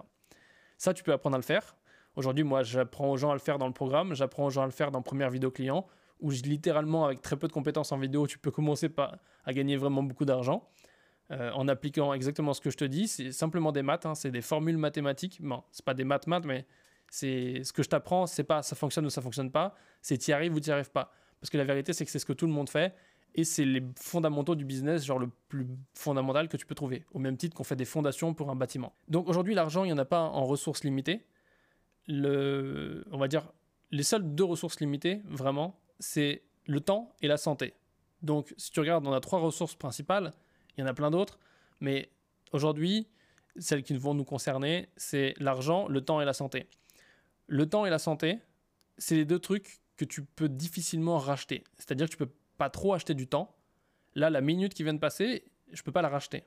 Ça, 0.76 0.92
tu 0.92 1.04
peux 1.04 1.12
apprendre 1.12 1.36
à 1.36 1.38
le 1.38 1.44
faire. 1.44 1.76
Aujourd'hui, 2.16 2.42
moi, 2.44 2.64
j'apprends 2.64 3.10
aux 3.10 3.16
gens 3.16 3.30
à 3.30 3.34
le 3.34 3.38
faire 3.38 3.58
dans 3.58 3.68
le 3.68 3.72
programme, 3.72 4.12
j'apprends 4.14 4.46
aux 4.46 4.50
gens 4.50 4.62
à 4.62 4.66
le 4.66 4.72
faire 4.72 4.90
dans 4.90 5.02
première 5.02 5.30
vidéo 5.30 5.52
client, 5.52 5.86
où 6.22 6.30
littéralement, 6.30 7.04
avec 7.04 7.20
très 7.20 7.36
peu 7.36 7.48
de 7.48 7.52
compétences 7.52 7.92
en 7.92 7.98
vidéo, 7.98 8.26
tu 8.26 8.38
peux 8.38 8.50
commencer 8.50 8.88
à 9.44 9.52
gagner 9.52 9.76
vraiment 9.76 10.02
beaucoup 10.02 10.24
d'argent. 10.24 10.68
Euh, 11.30 11.50
en 11.52 11.66
appliquant 11.68 12.12
exactement 12.12 12.52
ce 12.52 12.60
que 12.60 12.68
je 12.68 12.76
te 12.76 12.84
dis, 12.84 13.08
c'est 13.08 13.32
simplement 13.32 13.72
des 13.72 13.82
maths, 13.82 14.04
hein, 14.04 14.14
c'est 14.14 14.30
des 14.30 14.42
formules 14.42 14.76
mathématiques. 14.76 15.40
Bon, 15.40 15.62
c'est 15.70 15.84
pas 15.84 15.94
des 15.94 16.04
maths 16.04 16.26
maths, 16.26 16.44
mais 16.44 16.66
c'est 17.08 17.64
ce 17.64 17.72
que 17.72 17.82
je 17.82 17.88
t'apprends, 17.88 18.26
c'est 18.26 18.44
pas 18.44 18.62
ça 18.62 18.76
fonctionne 18.76 19.06
ou 19.06 19.10
ça 19.10 19.22
fonctionne 19.22 19.50
pas, 19.50 19.74
c'est 20.02 20.18
t'y 20.18 20.32
arrives 20.32 20.54
ou 20.54 20.60
t'y 20.60 20.70
arrives 20.70 20.90
pas. 20.90 21.12
Parce 21.40 21.48
que 21.48 21.56
la 21.56 21.64
vérité, 21.64 21.92
c'est 21.92 22.04
que 22.04 22.10
c'est 22.10 22.18
ce 22.18 22.26
que 22.26 22.32
tout 22.32 22.46
le 22.46 22.52
monde 22.52 22.68
fait 22.68 22.94
et 23.34 23.44
c'est 23.44 23.64
les 23.64 23.82
fondamentaux 23.96 24.54
du 24.54 24.64
business, 24.64 25.04
genre 25.04 25.18
le 25.18 25.30
plus 25.48 25.66
fondamental 25.94 26.48
que 26.48 26.56
tu 26.56 26.66
peux 26.66 26.74
trouver, 26.74 27.04
au 27.12 27.18
même 27.18 27.36
titre 27.36 27.56
qu'on 27.56 27.64
fait 27.64 27.76
des 27.76 27.86
fondations 27.86 28.34
pour 28.34 28.50
un 28.50 28.56
bâtiment. 28.56 28.92
Donc 29.08 29.28
aujourd'hui, 29.28 29.54
l'argent, 29.54 29.84
il 29.84 29.88
n'y 29.88 29.92
en 29.92 29.98
a 29.98 30.04
pas 30.04 30.20
en 30.20 30.44
ressources 30.44 30.84
limitées. 30.84 31.24
Le, 32.08 33.04
on 33.10 33.16
va 33.16 33.28
dire, 33.28 33.50
les 33.90 34.02
seules 34.02 34.34
deux 34.34 34.44
ressources 34.44 34.80
limitées, 34.80 35.22
vraiment, 35.24 35.78
c'est 36.02 36.42
le 36.66 36.80
temps 36.80 37.12
et 37.20 37.28
la 37.28 37.36
santé. 37.36 37.74
Donc 38.22 38.52
si 38.56 38.70
tu 38.70 38.80
regardes, 38.80 39.06
on 39.06 39.12
a 39.12 39.20
trois 39.20 39.40
ressources 39.40 39.74
principales, 39.74 40.32
il 40.76 40.80
y 40.80 40.84
en 40.84 40.86
a 40.86 40.94
plein 40.94 41.10
d'autres, 41.10 41.38
mais 41.80 42.10
aujourd'hui, 42.52 43.08
celles 43.58 43.82
qui 43.82 43.96
vont 43.96 44.14
nous 44.14 44.24
concerner, 44.24 44.88
c'est 44.96 45.34
l'argent, 45.38 45.88
le 45.88 46.00
temps 46.00 46.20
et 46.20 46.24
la 46.24 46.32
santé. 46.32 46.68
Le 47.46 47.68
temps 47.68 47.84
et 47.86 47.90
la 47.90 47.98
santé, 47.98 48.38
c'est 48.98 49.14
les 49.14 49.24
deux 49.24 49.38
trucs 49.38 49.80
que 49.96 50.04
tu 50.04 50.24
peux 50.24 50.48
difficilement 50.48 51.18
racheter. 51.18 51.64
C'est-à-dire 51.78 52.06
que 52.06 52.12
tu 52.12 52.16
peux 52.16 52.32
pas 52.56 52.70
trop 52.70 52.94
acheter 52.94 53.14
du 53.14 53.26
temps. 53.26 53.54
Là, 54.14 54.30
la 54.30 54.40
minute 54.40 54.74
qui 54.74 54.82
vient 54.82 54.94
de 54.94 54.98
passer, 54.98 55.44
je 55.70 55.82
peux 55.82 55.92
pas 55.92 56.02
la 56.02 56.08
racheter. 56.08 56.44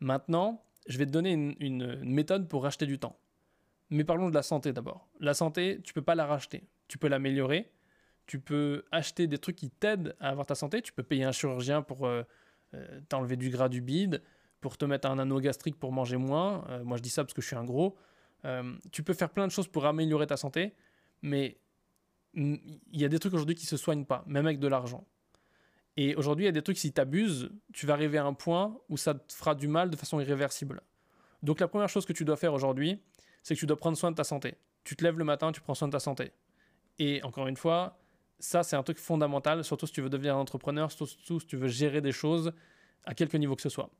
Maintenant, 0.00 0.64
je 0.86 0.98
vais 0.98 1.06
te 1.06 1.10
donner 1.10 1.32
une, 1.32 2.04
méthode 2.04 2.48
pour 2.48 2.62
racheter 2.62 2.86
du 2.86 2.98
temps. 2.98 3.18
Mais 3.90 4.04
parlons 4.04 4.28
de 4.28 4.34
la 4.34 4.42
santé 4.42 4.72
d'abord. 4.72 5.08
La 5.20 5.34
santé, 5.34 5.80
tu 5.82 5.92
peux 5.92 6.02
pas 6.02 6.14
la 6.14 6.26
racheter. 6.26 6.64
Tu 6.88 6.98
peux 6.98 7.08
l'améliorer. 7.08 7.70
Tu 8.26 8.38
peux 8.40 8.84
acheter 8.90 9.26
des 9.26 9.38
trucs 9.38 9.56
qui 9.56 9.70
t'aident 9.70 10.16
à 10.20 10.30
avoir 10.30 10.46
ta 10.46 10.54
santé. 10.54 10.82
Tu 10.82 10.92
peux 10.92 11.02
payer 11.02 11.24
un 11.24 11.32
chirurgien 11.32 11.82
pour 11.82 12.06
euh, 12.06 12.22
euh, 12.74 13.00
t'enlever 13.08 13.36
du 13.36 13.50
gras 13.50 13.68
du 13.68 13.80
bide, 13.80 14.22
pour 14.60 14.78
te 14.78 14.84
mettre 14.84 15.08
un 15.08 15.18
anneau 15.18 15.40
gastrique 15.40 15.78
pour 15.78 15.92
manger 15.92 16.16
moins. 16.16 16.64
Euh, 16.70 16.84
moi, 16.84 16.96
je 16.96 17.02
dis 17.02 17.10
ça 17.10 17.22
parce 17.22 17.34
que 17.34 17.42
je 17.42 17.46
suis 17.46 17.56
un 17.56 17.64
gros. 17.64 17.96
Tu 18.92 19.02
peux 19.02 19.14
faire 19.14 19.30
plein 19.30 19.46
de 19.46 19.52
choses 19.52 19.68
pour 19.68 19.86
améliorer 19.86 20.26
ta 20.26 20.36
santé, 20.36 20.74
mais 21.22 21.58
il 22.34 22.70
y 22.92 23.04
a 23.06 23.08
des 23.08 23.18
trucs 23.18 23.32
aujourd'hui 23.32 23.54
qui 23.54 23.64
se 23.64 23.78
soignent 23.78 24.04
pas, 24.04 24.22
même 24.26 24.44
avec 24.44 24.58
de 24.58 24.68
l'argent. 24.68 25.06
Et 25.96 26.14
aujourd'hui, 26.16 26.44
il 26.44 26.46
y 26.46 26.48
a 26.48 26.52
des 26.52 26.60
trucs, 26.60 26.76
si 26.76 26.92
tu 26.92 27.00
abuses, 27.00 27.50
tu 27.72 27.86
vas 27.86 27.94
arriver 27.94 28.18
à 28.18 28.24
un 28.26 28.34
point 28.34 28.78
où 28.90 28.98
ça 28.98 29.14
te 29.14 29.32
fera 29.32 29.54
du 29.54 29.66
mal 29.66 29.88
de 29.88 29.96
façon 29.96 30.20
irréversible. 30.20 30.82
Donc 31.42 31.60
la 31.60 31.68
première 31.68 31.88
chose 31.88 32.04
que 32.04 32.12
tu 32.12 32.24
dois 32.24 32.36
faire 32.36 32.52
aujourd'hui, 32.52 33.00
c'est 33.42 33.54
que 33.54 33.60
tu 33.60 33.66
dois 33.66 33.78
prendre 33.78 33.96
soin 33.96 34.10
de 34.10 34.16
ta 34.16 34.24
santé. 34.24 34.56
Tu 34.82 34.96
te 34.96 35.04
lèves 35.04 35.18
le 35.18 35.24
matin, 35.24 35.52
tu 35.52 35.60
prends 35.60 35.74
soin 35.74 35.88
de 35.88 35.92
ta 35.92 36.00
santé. 36.00 36.32
Et 36.98 37.22
encore 37.22 37.46
une 37.46 37.56
fois, 37.56 37.98
ça 38.38 38.62
c'est 38.62 38.76
un 38.76 38.82
truc 38.82 38.98
fondamental, 38.98 39.64
surtout 39.64 39.86
si 39.86 39.92
tu 39.92 40.02
veux 40.02 40.10
devenir 40.10 40.36
un 40.36 40.40
entrepreneur, 40.40 40.90
surtout 40.90 41.40
si 41.40 41.46
tu 41.46 41.56
veux 41.56 41.68
gérer 41.68 42.00
des 42.00 42.12
choses 42.12 42.52
à 43.04 43.14
quelque 43.14 43.36
niveau 43.36 43.56
que 43.56 43.62
ce 43.62 43.68
soit. 43.68 43.90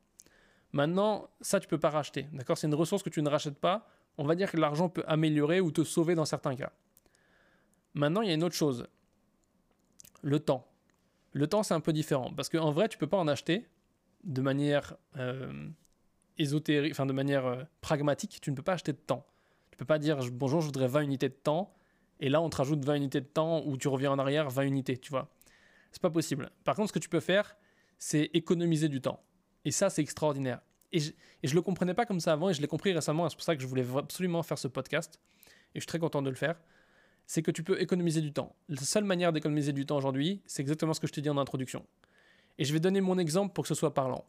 Maintenant, 0.73 1.29
ça 1.41 1.61
tu 1.61 1.69
peux 1.69 1.79
pas 1.79 1.91
racheter, 1.91 2.27
d'accord? 2.33 2.59
C'est 2.59 2.67
une 2.67 2.75
ressource 2.75 3.03
que 3.03 3.11
tu 3.11 3.23
ne 3.23 3.29
rachètes 3.29 3.59
pas 3.59 3.89
on 4.19 4.25
va 4.25 4.35
dire 4.35 4.51
que 4.51 4.57
l'argent 4.57 4.89
peut 4.89 5.05
améliorer 5.07 5.61
ou 5.61 5.71
te 5.71 5.85
sauver 5.85 6.15
dans 6.15 6.25
certains 6.25 6.55
cas. 6.55 6.73
Maintenant, 7.95 8.23
il 8.23 8.29
y 8.29 8.31
a 8.31 8.35
une 8.35 8.45
autre 8.45 8.55
chose. 8.55 8.87
Le 10.23 10.39
temps. 10.39 10.67
Le 11.33 11.47
temps, 11.47 11.63
c'est 11.63 11.75
un 11.75 11.81
peu 11.81 11.93
différent. 11.93 12.33
Parce 12.35 12.49
qu'en 12.49 12.71
vrai, 12.71 12.89
tu 12.89 12.97
ne 12.97 13.01
peux 13.01 13.07
pas 13.07 13.17
en 13.17 13.29
acheter 13.29 13.69
de 14.25 14.41
manière 14.41 14.97
euh, 15.17 15.69
ésotérique, 16.39 16.93
enfin 16.93 17.07
de 17.07 17.13
manière 17.13 17.47
euh, 17.47 17.63
pragmatique. 17.81 18.39
Tu 18.41 18.51
ne 18.51 18.57
peux 18.57 18.63
pas 18.63 18.75
acheter 18.75 18.93
de 18.93 18.99
temps. 18.99 19.27
Tu 19.71 19.77
peux 19.77 19.85
pas 19.85 19.99
dire 19.99 20.19
bonjour, 20.33 20.61
je 20.61 20.67
voudrais 20.67 20.87
20 20.87 21.03
unités 21.03 21.29
de 21.29 21.35
temps, 21.35 21.75
et 22.25 22.31
là 22.31 22.41
on 22.41 22.49
te 22.49 22.57
rajoute 22.57 22.83
20 22.83 22.95
unités 22.95 23.21
de 23.21 23.27
temps 23.27 23.63
ou 23.67 23.77
tu 23.77 23.87
reviens 23.87 24.11
en 24.11 24.19
arrière 24.19 24.49
20 24.49 24.63
unités, 24.63 24.97
tu 24.97 25.11
vois. 25.11 25.29
C'est 25.93 26.01
pas 26.01 26.11
possible. 26.11 26.51
Par 26.65 26.75
contre, 26.75 26.89
ce 26.89 26.93
que 26.95 26.99
tu 26.99 27.11
peux 27.11 27.21
faire, 27.21 27.55
c'est 27.99 28.31
économiser 28.33 28.89
du 28.89 29.03
temps. 29.03 29.21
Et 29.67 29.71
ça, 29.71 29.91
c'est 29.91 30.01
extraordinaire. 30.01 30.61
Et 30.91 31.01
je, 31.01 31.13
et 31.43 31.49
le 31.49 31.61
comprenais 31.61 31.93
pas 31.93 32.07
comme 32.07 32.21
ça 32.21 32.33
avant, 32.33 32.49
et 32.49 32.55
je 32.55 32.63
l'ai 32.63 32.67
compris 32.67 32.93
récemment, 32.95 33.29
c'est 33.29 33.37
pour 33.37 33.45
ça 33.45 33.55
que 33.55 33.61
je 33.61 33.67
voulais 33.67 33.85
absolument 33.97 34.43
faire 34.43 34.59
ce 34.59 34.69
podcast, 34.69 35.21
et 35.75 35.79
je 35.79 35.81
suis 35.81 35.87
très 35.87 35.99
content 35.99 36.23
de 36.23 36.31
le 36.31 36.35
faire. 36.35 36.59
C'est 37.27 37.43
que 37.43 37.51
tu 37.51 37.63
peux 37.63 37.79
économiser 37.81 38.23
du 38.23 38.33
temps. 38.33 38.57
La 38.71 38.81
seule 38.81 39.05
manière 39.05 39.31
d'économiser 39.31 39.75
du 39.75 39.85
temps 39.85 39.99
aujourd'hui, 39.99 40.41
c'est 40.47 40.63
exactement 40.63 40.95
ce 40.95 41.01
que 41.01 41.07
je 41.07 41.13
t'ai 41.13 41.21
dit 41.21 41.31
en 41.31 41.37
introduction. 41.37 41.85
Et 42.57 42.65
je 42.65 42.73
vais 42.73 42.81
donner 42.81 43.03
mon 43.03 43.19
exemple 43.19 43.53
pour 43.53 43.65
que 43.65 43.69
ce 43.69 43.75
soit 43.75 43.93
parlant. 43.93 44.25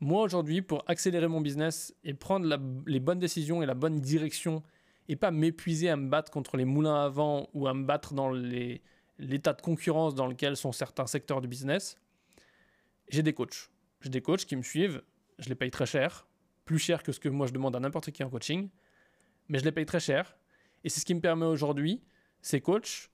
Moi, 0.00 0.22
aujourd'hui, 0.22 0.60
pour 0.60 0.84
accélérer 0.86 1.28
mon 1.28 1.40
business 1.40 1.94
et 2.04 2.12
prendre 2.12 2.46
les 2.86 3.00
bonnes 3.00 3.18
décisions 3.18 3.62
et 3.62 3.66
la 3.66 3.74
bonne 3.74 4.00
direction, 4.00 4.62
et 5.10 5.16
pas 5.16 5.32
m'épuiser 5.32 5.90
à 5.90 5.96
me 5.96 6.08
battre 6.08 6.30
contre 6.30 6.56
les 6.56 6.64
moulins 6.64 7.04
à 7.04 7.08
vent 7.08 7.48
ou 7.52 7.66
à 7.66 7.74
me 7.74 7.84
battre 7.84 8.14
dans 8.14 8.30
l'état 8.30 9.52
de 9.52 9.60
concurrence 9.60 10.14
dans 10.14 10.28
lequel 10.28 10.56
sont 10.56 10.70
certains 10.70 11.08
secteurs 11.08 11.40
du 11.40 11.48
business, 11.48 11.98
j'ai 13.08 13.24
des 13.24 13.32
coachs. 13.32 13.72
J'ai 14.02 14.08
des 14.08 14.22
coachs 14.22 14.44
qui 14.44 14.54
me 14.54 14.62
suivent, 14.62 15.02
je 15.40 15.48
les 15.48 15.56
paye 15.56 15.72
très 15.72 15.84
cher, 15.84 16.28
plus 16.64 16.78
cher 16.78 17.02
que 17.02 17.10
ce 17.10 17.18
que 17.18 17.28
moi 17.28 17.48
je 17.48 17.52
demande 17.52 17.74
à 17.74 17.80
n'importe 17.80 18.12
qui 18.12 18.22
en 18.22 18.30
coaching, 18.30 18.68
mais 19.48 19.58
je 19.58 19.64
les 19.64 19.72
paye 19.72 19.84
très 19.84 19.98
cher. 19.98 20.36
Et 20.84 20.88
c'est 20.88 21.00
ce 21.00 21.04
qui 21.04 21.14
me 21.14 21.20
permet 21.20 21.44
aujourd'hui, 21.44 22.04
ces 22.40 22.60
coachs, 22.60 23.10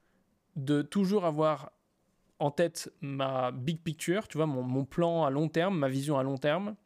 de 0.55 0.83
toujours 0.83 1.25
avoir 1.25 1.73
en 2.39 2.51
tête 2.51 2.93
ma 3.01 3.53
big 3.53 3.81
picture, 3.81 4.29
tu 4.29 4.37
vois, 4.37 4.47
mon, 4.47 4.85
plan 4.85 5.25
à 5.25 5.31
long 5.31 5.49
terme, 5.49 5.79
ma 5.79 5.89
vision 5.89 6.19
à 6.19 6.23
long 6.23 6.37
terme, 6.37 6.77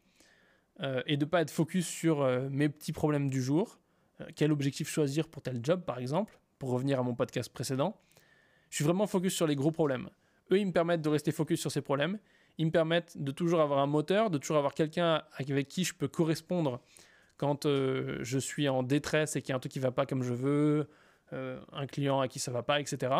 euh, 0.82 1.02
et 1.08 1.16
de 1.16 1.24
pas 1.24 1.40
être 1.40 1.50
focus 1.50 1.88
sur 1.88 2.22
euh, 2.22 2.48
mes 2.48 2.68
petits 2.68 2.92
problèmes 2.92 3.28
du 3.28 3.42
jour. 3.42 3.80
Euh, 4.20 4.24
quel 4.34 4.52
objectif 4.52 4.88
choisir 4.88 5.28
pour 5.28 5.42
tel 5.42 5.60
job, 5.62 5.82
par 5.84 5.98
exemple, 5.98 6.38
pour 6.58 6.70
revenir 6.70 7.00
à 7.00 7.02
mon 7.02 7.14
podcast 7.14 7.52
précédent? 7.52 7.96
Je 8.70 8.76
suis 8.76 8.84
vraiment 8.84 9.06
focus 9.06 9.34
sur 9.34 9.46
les 9.46 9.56
gros 9.56 9.70
problèmes. 9.70 10.08
Eux, 10.52 10.58
ils 10.58 10.66
me 10.66 10.72
permettent 10.72 11.02
de 11.02 11.08
rester 11.08 11.32
focus 11.32 11.60
sur 11.60 11.72
ces 11.72 11.80
problèmes. 11.80 12.18
Ils 12.58 12.66
me 12.66 12.70
permettent 12.70 13.16
de 13.16 13.32
toujours 13.32 13.60
avoir 13.60 13.80
un 13.80 13.86
moteur, 13.86 14.30
de 14.30 14.38
toujours 14.38 14.58
avoir 14.58 14.74
quelqu'un 14.74 15.22
avec 15.36 15.68
qui 15.68 15.84
je 15.84 15.94
peux 15.94 16.08
correspondre 16.08 16.80
quand 17.36 17.64
je 17.64 18.38
suis 18.38 18.68
en 18.68 18.82
détresse 18.82 19.34
et 19.34 19.40
qu'il 19.40 19.50
y 19.50 19.52
a 19.52 19.56
un 19.56 19.60
truc 19.60 19.72
qui 19.72 19.78
ne 19.78 19.84
va 19.84 19.92
pas 19.92 20.04
comme 20.04 20.22
je 20.22 20.34
veux, 20.34 20.88
un 21.32 21.86
client 21.86 22.20
à 22.20 22.28
qui 22.28 22.38
ça 22.38 22.50
ne 22.50 22.56
va 22.56 22.62
pas, 22.62 22.80
etc. 22.80 23.12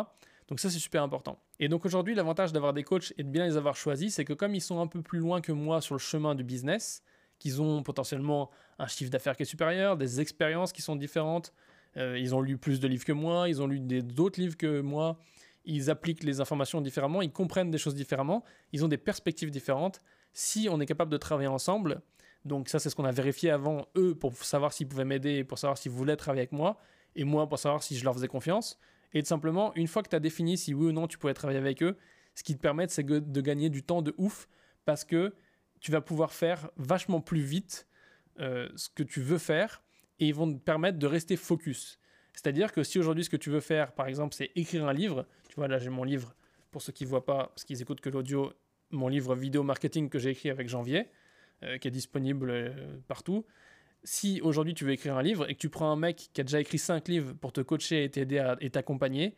Donc 0.50 0.59
ça, 0.59 0.69
c'est 0.69 0.80
super 0.80 1.02
important. 1.02 1.38
Et 1.61 1.69
donc 1.69 1.87
aujourd'hui, 1.87 2.14
l'avantage 2.14 2.52
d'avoir 2.52 2.73
des 2.73 2.83
coachs 2.83 3.14
et 3.16 3.23
de 3.23 3.28
bien 3.28 3.47
les 3.47 3.57
avoir 3.57 3.76
choisis, 3.76 4.16
c'est 4.16 4.25
que 4.25 4.33
comme 4.33 4.54
ils 4.54 4.61
sont 4.61 4.80
un 4.80 4.88
peu 4.88 5.00
plus 5.00 5.21
loin 5.21 5.40
que 5.40 5.52
moi 5.52 5.80
sur 5.80 5.95
le 5.95 6.00
chemin 6.00 6.35
du 6.35 6.45
business, 6.45 7.02
qu'ils 7.40 7.61
ont 7.61 7.82
potentiellement 7.82 8.50
un 8.78 8.87
chiffre 8.87 9.11
d'affaires 9.11 9.37
qui 9.37 9.42
est 9.42 9.47
supérieur, 9.47 9.97
des 9.97 10.20
expériences 10.20 10.73
qui 10.73 10.82
sont 10.82 10.94
différentes, 10.94 11.52
euh, 11.97 12.16
ils 12.16 12.35
ont 12.35 12.40
lu 12.40 12.56
plus 12.56 12.78
de 12.78 12.87
livres 12.87 13.04
que 13.04 13.12
moi, 13.12 13.49
ils 13.49 13.61
ont 13.61 13.66
lu 13.66 13.80
d'autres 13.80 14.40
livres 14.40 14.56
que 14.56 14.80
moi, 14.80 15.18
ils 15.64 15.90
appliquent 15.90 16.23
les 16.23 16.40
informations 16.40 16.80
différemment, 16.80 17.23
ils 17.23 17.32
comprennent 17.32 17.70
des 17.70 17.78
choses 17.78 17.94
différemment, 17.94 18.44
ils 18.73 18.85
ont 18.85 18.88
des 18.88 18.99
perspectives 18.99 19.50
différentes. 19.50 20.00
Si 20.32 20.68
on 20.70 20.80
est 20.80 20.87
capable 20.87 21.11
de 21.11 21.16
travailler 21.16 21.49
ensemble, 21.49 22.02
donc 22.44 22.68
ça 22.68 22.78
c'est 22.78 22.90
ce 22.90 22.94
qu'on 22.94 23.04
a 23.04 23.11
vérifié 23.11 23.50
avant 23.50 23.87
eux 23.97 24.14
pour 24.14 24.32
savoir 24.37 24.73
s'ils 24.73 24.87
pouvaient 24.87 25.04
m'aider, 25.04 25.42
pour 25.42 25.59
savoir 25.59 25.76
s'ils 25.76 25.92
voulaient 25.92 26.16
travailler 26.16 26.42
avec 26.42 26.52
moi, 26.52 26.78
et 27.16 27.25
moi 27.25 27.49
pour 27.49 27.59
savoir 27.59 27.82
si 27.82 27.97
je 27.97 28.04
leur 28.04 28.14
faisais 28.14 28.28
confiance. 28.28 28.78
Et 29.12 29.25
simplement, 29.25 29.75
une 29.75 29.88
fois 29.88 30.02
que 30.02 30.09
tu 30.09 30.16
as 30.16 30.20
défini 30.20 30.56
si 30.56 30.73
oui 30.73 30.87
ou 30.87 30.92
non 30.92 31.09
tu 31.09 31.18
pouvais 31.18 31.35
travailler 31.35 31.59
avec 31.59 31.82
eux, 31.82 31.97
ce 32.35 32.44
qui 32.44 32.54
te 32.54 32.61
permet, 32.61 32.87
c'est 32.88 33.02
de 33.02 33.40
gagner 33.40 33.70
du 33.70 33.82
temps 33.82 34.02
de 34.02 34.14
ouf 34.16 34.49
parce 34.85 35.04
que 35.04 35.35
tu 35.80 35.90
vas 35.90 36.00
pouvoir 36.00 36.32
faire 36.32 36.70
vachement 36.76 37.20
plus 37.20 37.40
vite 37.40 37.87
euh, 38.38 38.68
ce 38.76 38.88
que 38.88 39.02
tu 39.02 39.20
veux 39.20 39.38
faire 39.38 39.82
et 40.18 40.28
ils 40.28 40.34
vont 40.34 40.52
te 40.52 40.58
permettre 40.58 40.99
de 40.99 41.06
rester 41.06 41.37
focus. 41.37 41.99
C'est-à-dire 42.34 42.72
que 42.72 42.82
si 42.82 42.99
aujourd'hui 42.99 43.25
ce 43.25 43.30
que 43.30 43.37
tu 43.37 43.50
veux 43.50 43.60
faire, 43.60 43.92
par 43.92 44.06
exemple, 44.06 44.34
c'est 44.34 44.50
écrire 44.54 44.87
un 44.87 44.92
livre, 44.92 45.26
tu 45.49 45.56
vois, 45.56 45.68
là 45.68 45.78
j'ai 45.78 45.90
mon 45.90 46.04
livre, 46.04 46.34
pour 46.70 46.82
ceux 46.82 46.92
qui 46.92 47.04
ne 47.04 47.08
voient 47.08 47.25
pas, 47.25 47.49
parce 47.49 47.64
qu'ils 47.64 47.82
écoutent 47.82 48.00
que 48.00 48.10
l'audio, 48.10 48.52
mon 48.90 49.08
livre 49.08 49.34
vidéo 49.34 49.62
marketing 49.62 50.08
que 50.08 50.18
j'ai 50.18 50.30
écrit 50.30 50.50
avec 50.50 50.68
Janvier, 50.68 51.08
euh, 51.62 51.78
qui 51.78 51.88
est 51.88 51.90
disponible 51.90 52.50
euh, 52.50 52.99
partout 53.08 53.44
si 54.04 54.40
aujourd'hui 54.40 54.75
tu 54.75 54.84
veux 54.84 54.92
écrire 54.92 55.16
un 55.16 55.22
livre 55.22 55.49
et 55.49 55.54
que 55.54 55.58
tu 55.58 55.68
prends 55.68 55.90
un 55.90 55.96
mec 55.96 56.30
qui 56.32 56.40
a 56.40 56.44
déjà 56.44 56.60
écrit 56.60 56.78
5 56.78 57.08
livres 57.08 57.34
pour 57.34 57.52
te 57.52 57.60
coacher 57.60 58.04
et 58.04 58.10
t'aider 58.10 58.54
et 58.60 58.70
t'accompagner, 58.70 59.37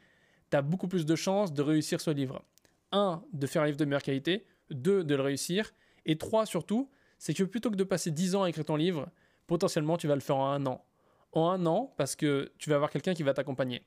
tu 0.50 0.56
as 0.56 0.62
beaucoup 0.62 0.88
plus 0.88 1.06
de 1.06 1.16
chances 1.16 1.52
de 1.52 1.62
réussir 1.62 2.00
ce 2.00 2.11
livre. 2.11 2.44
1. 2.92 3.22
De 3.32 3.46
faire 3.46 3.62
un 3.62 3.66
livre 3.66 3.78
de 3.78 3.84
meilleure 3.84 4.02
qualité. 4.02 4.44
2. 4.70 5.04
De 5.04 5.14
le 5.14 5.22
réussir. 5.22 5.72
Et 6.06 6.18
3. 6.18 6.47
Surtout, 6.47 6.90
c'est 7.18 7.35
que 7.35 7.44
plutôt 7.44 7.71
que 7.71 7.76
de 7.76 7.85
passer 7.85 8.11
10 8.11 8.35
ans 8.35 8.42
à 8.42 8.49
écrire 8.49 8.64
ton 8.64 8.76
livre, 8.76 9.09
potentiellement 9.47 9.97
tu 9.97 10.09
vas 10.09 10.14
le 10.14 10.21
faire 10.21 10.37
en 10.37 10.50
un 10.50 10.66
an. 10.66 10.85
En 11.32 11.50
un 11.50 11.66
an, 11.66 11.94
parce 11.97 12.16
que 12.16 12.52
tu 12.59 12.71
vas 12.71 12.76
avoir 12.76 12.90
quelqu'un 12.90 13.14
qui 13.14 13.23
va 13.23 13.35
t'accompagner. 13.35 13.82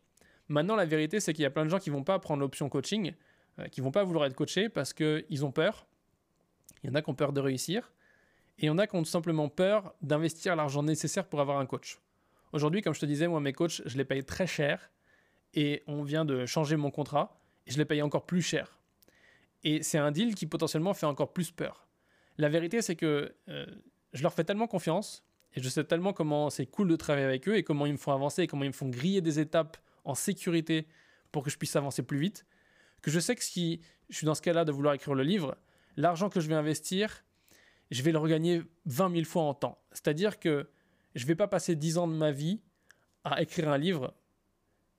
Maintenant, 0.47 0.75
la 0.75 0.85
vérité, 0.85 1.19
c'est 1.19 1.33
qu'il 1.33 1.43
y 1.43 1.45
a 1.45 1.49
plein 1.49 1.65
de 1.65 1.69
gens 1.69 1.79
qui 1.79 1.89
vont 1.89 2.03
pas 2.03 2.19
prendre 2.19 2.41
l'option 2.41 2.69
coaching, 2.69 3.13
euh, 3.59 3.67
qui 3.67 3.81
vont 3.81 3.91
pas 3.91 4.03
vouloir 4.03 4.25
être 4.25 4.35
coachés 4.35 4.69
parce 4.69 4.93
qu'ils 4.93 5.45
ont 5.45 5.51
peur. 5.51 5.87
Il 6.83 6.89
y 6.89 6.91
en 6.91 6.95
a 6.95 7.01
qui 7.01 7.09
ont 7.09 7.15
peur 7.15 7.33
de 7.33 7.41
réussir. 7.41 7.91
Et 8.57 8.63
il 8.63 8.65
y 8.67 8.69
en 8.69 8.77
a 8.77 8.87
qui 8.87 8.95
ont 8.95 9.03
tout 9.03 9.09
simplement 9.09 9.49
peur 9.49 9.93
d'investir 10.01 10.55
l'argent 10.55 10.83
nécessaire 10.83 11.27
pour 11.27 11.41
avoir 11.41 11.59
un 11.59 11.65
coach. 11.65 11.99
Aujourd'hui, 12.53 12.81
comme 12.81 12.93
je 12.93 12.99
te 12.99 13.05
disais, 13.05 13.27
moi, 13.27 13.39
mes 13.41 13.53
coachs, 13.53 13.81
je 13.85 13.97
les 13.97 14.05
paye 14.05 14.23
très 14.23 14.47
cher. 14.47 14.91
Et 15.53 15.83
on 15.87 16.03
vient 16.03 16.25
de 16.25 16.45
changer 16.45 16.75
mon 16.75 16.91
contrat. 16.91 17.39
Et 17.65 17.71
je 17.71 17.77
les 17.77 17.85
paye 17.85 18.01
encore 18.01 18.25
plus 18.25 18.41
cher. 18.41 18.79
Et 19.63 19.81
c'est 19.81 19.97
un 19.97 20.11
deal 20.11 20.35
qui 20.35 20.45
potentiellement 20.45 20.93
fait 20.93 21.07
encore 21.07 21.33
plus 21.33 21.51
peur. 21.51 21.84
La 22.37 22.49
vérité, 22.49 22.81
c'est 22.81 22.95
que 22.95 23.33
euh, 23.49 23.65
je 24.13 24.23
leur 24.23 24.33
fais 24.33 24.43
tellement 24.43 24.67
confiance. 24.67 25.23
Et 25.53 25.61
je 25.61 25.69
sais 25.69 25.83
tellement 25.85 26.11
comment 26.11 26.49
c'est 26.49 26.65
cool 26.65 26.89
de 26.89 26.95
travailler 26.95 27.25
avec 27.25 27.47
eux 27.47 27.55
et 27.55 27.63
comment 27.63 27.85
ils 27.85 27.93
me 27.93 27.97
font 27.97 28.11
avancer 28.11 28.43
et 28.43 28.47
comment 28.47 28.63
ils 28.63 28.69
me 28.69 28.73
font 28.73 28.89
griller 28.89 29.21
des 29.21 29.39
étapes 29.39 29.77
en 30.03 30.13
sécurité 30.13 30.87
pour 31.31 31.43
que 31.43 31.49
je 31.49 31.57
puisse 31.57 31.75
avancer 31.75 32.03
plus 32.03 32.17
vite. 32.17 32.45
Que 33.01 33.09
je 33.09 33.19
sais 33.19 33.35
que 33.35 33.43
si 33.43 33.79
je 34.09 34.17
suis 34.17 34.25
dans 34.25 34.35
ce 34.35 34.41
cas-là 34.41 34.65
de 34.65 34.71
vouloir 34.73 34.93
écrire 34.93 35.15
le 35.15 35.23
livre, 35.23 35.57
l'argent 35.95 36.29
que 36.29 36.41
je 36.41 36.49
vais 36.49 36.55
investir, 36.55 37.23
je 37.89 38.01
vais 38.03 38.11
le 38.11 38.17
regagner 38.17 38.63
20 38.85 39.13
000 39.13 39.23
fois 39.23 39.43
en 39.43 39.53
temps. 39.53 39.81
C'est-à-dire 39.91 40.39
que 40.39 40.69
je 41.13 41.23
ne 41.23 41.27
vais 41.27 41.35
pas 41.35 41.47
passer 41.47 41.75
10 41.75 41.99
ans 41.99 42.07
de 42.07 42.13
ma 42.13 42.31
vie 42.31 42.59
à 43.23 43.41
écrire 43.41 43.69
un 43.69 43.77
livre 43.77 44.13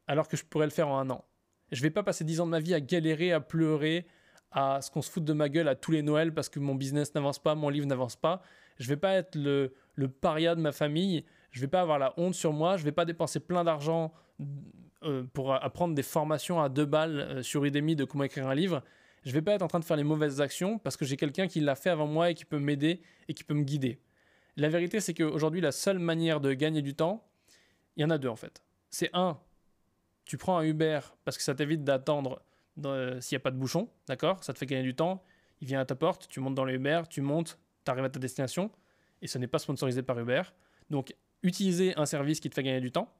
alors 0.06 0.28
que 0.28 0.36
je 0.36 0.44
pourrais 0.44 0.66
le 0.66 0.72
faire 0.72 0.88
en 0.88 0.98
un 0.98 1.10
an. 1.10 1.24
Je 1.72 1.80
ne 1.80 1.82
vais 1.82 1.90
pas 1.90 2.02
passer 2.02 2.24
10 2.24 2.40
ans 2.40 2.46
de 2.46 2.52
ma 2.52 2.60
vie 2.60 2.74
à 2.74 2.80
galérer, 2.80 3.32
à 3.32 3.40
pleurer, 3.40 4.06
à 4.50 4.80
ce 4.80 4.90
qu'on 4.90 5.02
se 5.02 5.10
foute 5.10 5.24
de 5.24 5.32
ma 5.32 5.48
gueule 5.48 5.68
à 5.68 5.74
tous 5.74 5.92
les 5.92 6.02
Noëls 6.02 6.32
parce 6.32 6.48
que 6.48 6.58
mon 6.58 6.74
business 6.74 7.14
n'avance 7.14 7.38
pas, 7.38 7.54
mon 7.54 7.68
livre 7.68 7.86
n'avance 7.86 8.16
pas. 8.16 8.42
Je 8.78 8.88
vais 8.88 8.96
pas 8.96 9.14
être 9.14 9.34
le, 9.34 9.74
le, 9.94 10.08
paria 10.08 10.54
de 10.54 10.60
ma 10.60 10.72
famille. 10.72 11.24
Je 11.50 11.60
vais 11.60 11.68
pas 11.68 11.80
avoir 11.80 11.98
la 11.98 12.14
honte 12.16 12.34
sur 12.34 12.52
moi. 12.52 12.76
Je 12.76 12.84
vais 12.84 12.92
pas 12.92 13.04
dépenser 13.04 13.40
plein 13.40 13.64
d'argent 13.64 14.12
euh, 15.02 15.24
pour 15.32 15.54
apprendre 15.54 15.94
des 15.94 16.02
formations 16.02 16.60
à 16.60 16.68
deux 16.68 16.84
balles 16.84 17.20
euh, 17.20 17.42
sur 17.42 17.64
Udemy 17.64 17.96
de 17.96 18.04
comment 18.04 18.24
écrire 18.24 18.46
un 18.48 18.54
livre 18.54 18.82
je 19.26 19.32
vais 19.32 19.42
pas 19.42 19.54
être 19.54 19.62
en 19.62 19.66
train 19.66 19.80
de 19.80 19.84
faire 19.84 19.96
les 19.96 20.04
mauvaises 20.04 20.40
actions 20.40 20.78
parce 20.78 20.96
que 20.96 21.04
j'ai 21.04 21.16
quelqu'un 21.16 21.48
qui 21.48 21.58
l'a 21.58 21.74
fait 21.74 21.90
avant 21.90 22.06
moi 22.06 22.30
et 22.30 22.34
qui 22.34 22.44
peut 22.44 22.60
m'aider 22.60 23.02
et 23.26 23.34
qui 23.34 23.42
peut 23.42 23.54
me 23.54 23.64
guider. 23.64 23.98
La 24.56 24.68
vérité, 24.68 25.00
c'est 25.00 25.14
qu'aujourd'hui, 25.14 25.60
la 25.60 25.72
seule 25.72 25.98
manière 25.98 26.40
de 26.40 26.52
gagner 26.52 26.80
du 26.80 26.94
temps, 26.94 27.28
il 27.96 28.02
y 28.02 28.04
en 28.04 28.10
a 28.10 28.18
deux 28.18 28.28
en 28.28 28.36
fait. 28.36 28.62
C'est 28.88 29.10
un, 29.14 29.36
tu 30.24 30.38
prends 30.38 30.58
un 30.58 30.62
Uber 30.62 31.00
parce 31.24 31.36
que 31.36 31.42
ça 31.42 31.56
t'évite 31.56 31.82
d'attendre 31.82 32.40
euh, 32.84 33.20
s'il 33.20 33.36
n'y 33.36 33.40
a 33.40 33.42
pas 33.42 33.50
de 33.50 33.56
bouchon, 33.56 33.88
d'accord? 34.06 34.42
Ça 34.44 34.52
te 34.52 34.58
fait 34.58 34.66
gagner 34.66 34.82
du 34.82 34.94
temps. 34.94 35.22
Il 35.60 35.66
vient 35.66 35.80
à 35.80 35.84
ta 35.84 35.94
porte, 35.94 36.28
tu 36.28 36.40
montes 36.40 36.54
dans 36.54 36.64
le 36.64 37.06
tu 37.08 37.22
montes, 37.22 37.58
tu 37.84 37.90
arrives 37.90 38.04
à 38.04 38.10
ta 38.10 38.18
destination 38.18 38.70
et 39.22 39.26
ce 39.26 39.38
n'est 39.38 39.46
pas 39.46 39.58
sponsorisé 39.58 40.02
par 40.02 40.18
Uber. 40.18 40.42
Donc, 40.90 41.14
utiliser 41.42 41.96
un 41.96 42.06
service 42.06 42.40
qui 42.40 42.50
te 42.50 42.54
fait 42.54 42.62
gagner 42.62 42.80
du 42.80 42.92
temps, 42.92 43.12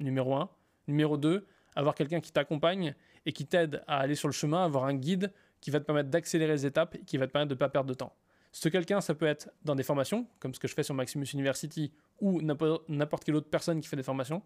numéro 0.00 0.34
un. 0.34 0.48
Numéro 0.86 1.16
deux, 1.16 1.46
avoir 1.76 1.94
quelqu'un 1.94 2.20
qui 2.20 2.32
t'accompagne 2.32 2.94
et 3.26 3.32
qui 3.32 3.46
t'aide 3.46 3.82
à 3.86 3.98
aller 3.98 4.14
sur 4.14 4.28
le 4.28 4.32
chemin, 4.32 4.64
avoir 4.64 4.84
un 4.84 4.94
guide 4.94 5.32
qui 5.60 5.70
va 5.70 5.80
te 5.80 5.84
permettre 5.84 6.10
d'accélérer 6.10 6.52
les 6.52 6.66
étapes 6.66 6.94
et 6.94 7.04
qui 7.04 7.16
va 7.16 7.26
te 7.26 7.32
permettre 7.32 7.48
de 7.48 7.54
ne 7.54 7.58
pas 7.58 7.68
perdre 7.68 7.88
de 7.88 7.94
temps. 7.94 8.14
Ce 8.52 8.68
quelqu'un, 8.68 9.00
ça 9.00 9.14
peut 9.14 9.26
être 9.26 9.50
dans 9.64 9.74
des 9.74 9.82
formations, 9.82 10.26
comme 10.38 10.54
ce 10.54 10.60
que 10.60 10.68
je 10.68 10.74
fais 10.74 10.82
sur 10.82 10.94
Maximus 10.94 11.26
University, 11.32 11.90
ou 12.20 12.40
n'importe 12.42 13.24
quelle 13.24 13.34
autre 13.34 13.48
personne 13.48 13.80
qui 13.80 13.88
fait 13.88 13.96
des 13.96 14.02
formations, 14.02 14.42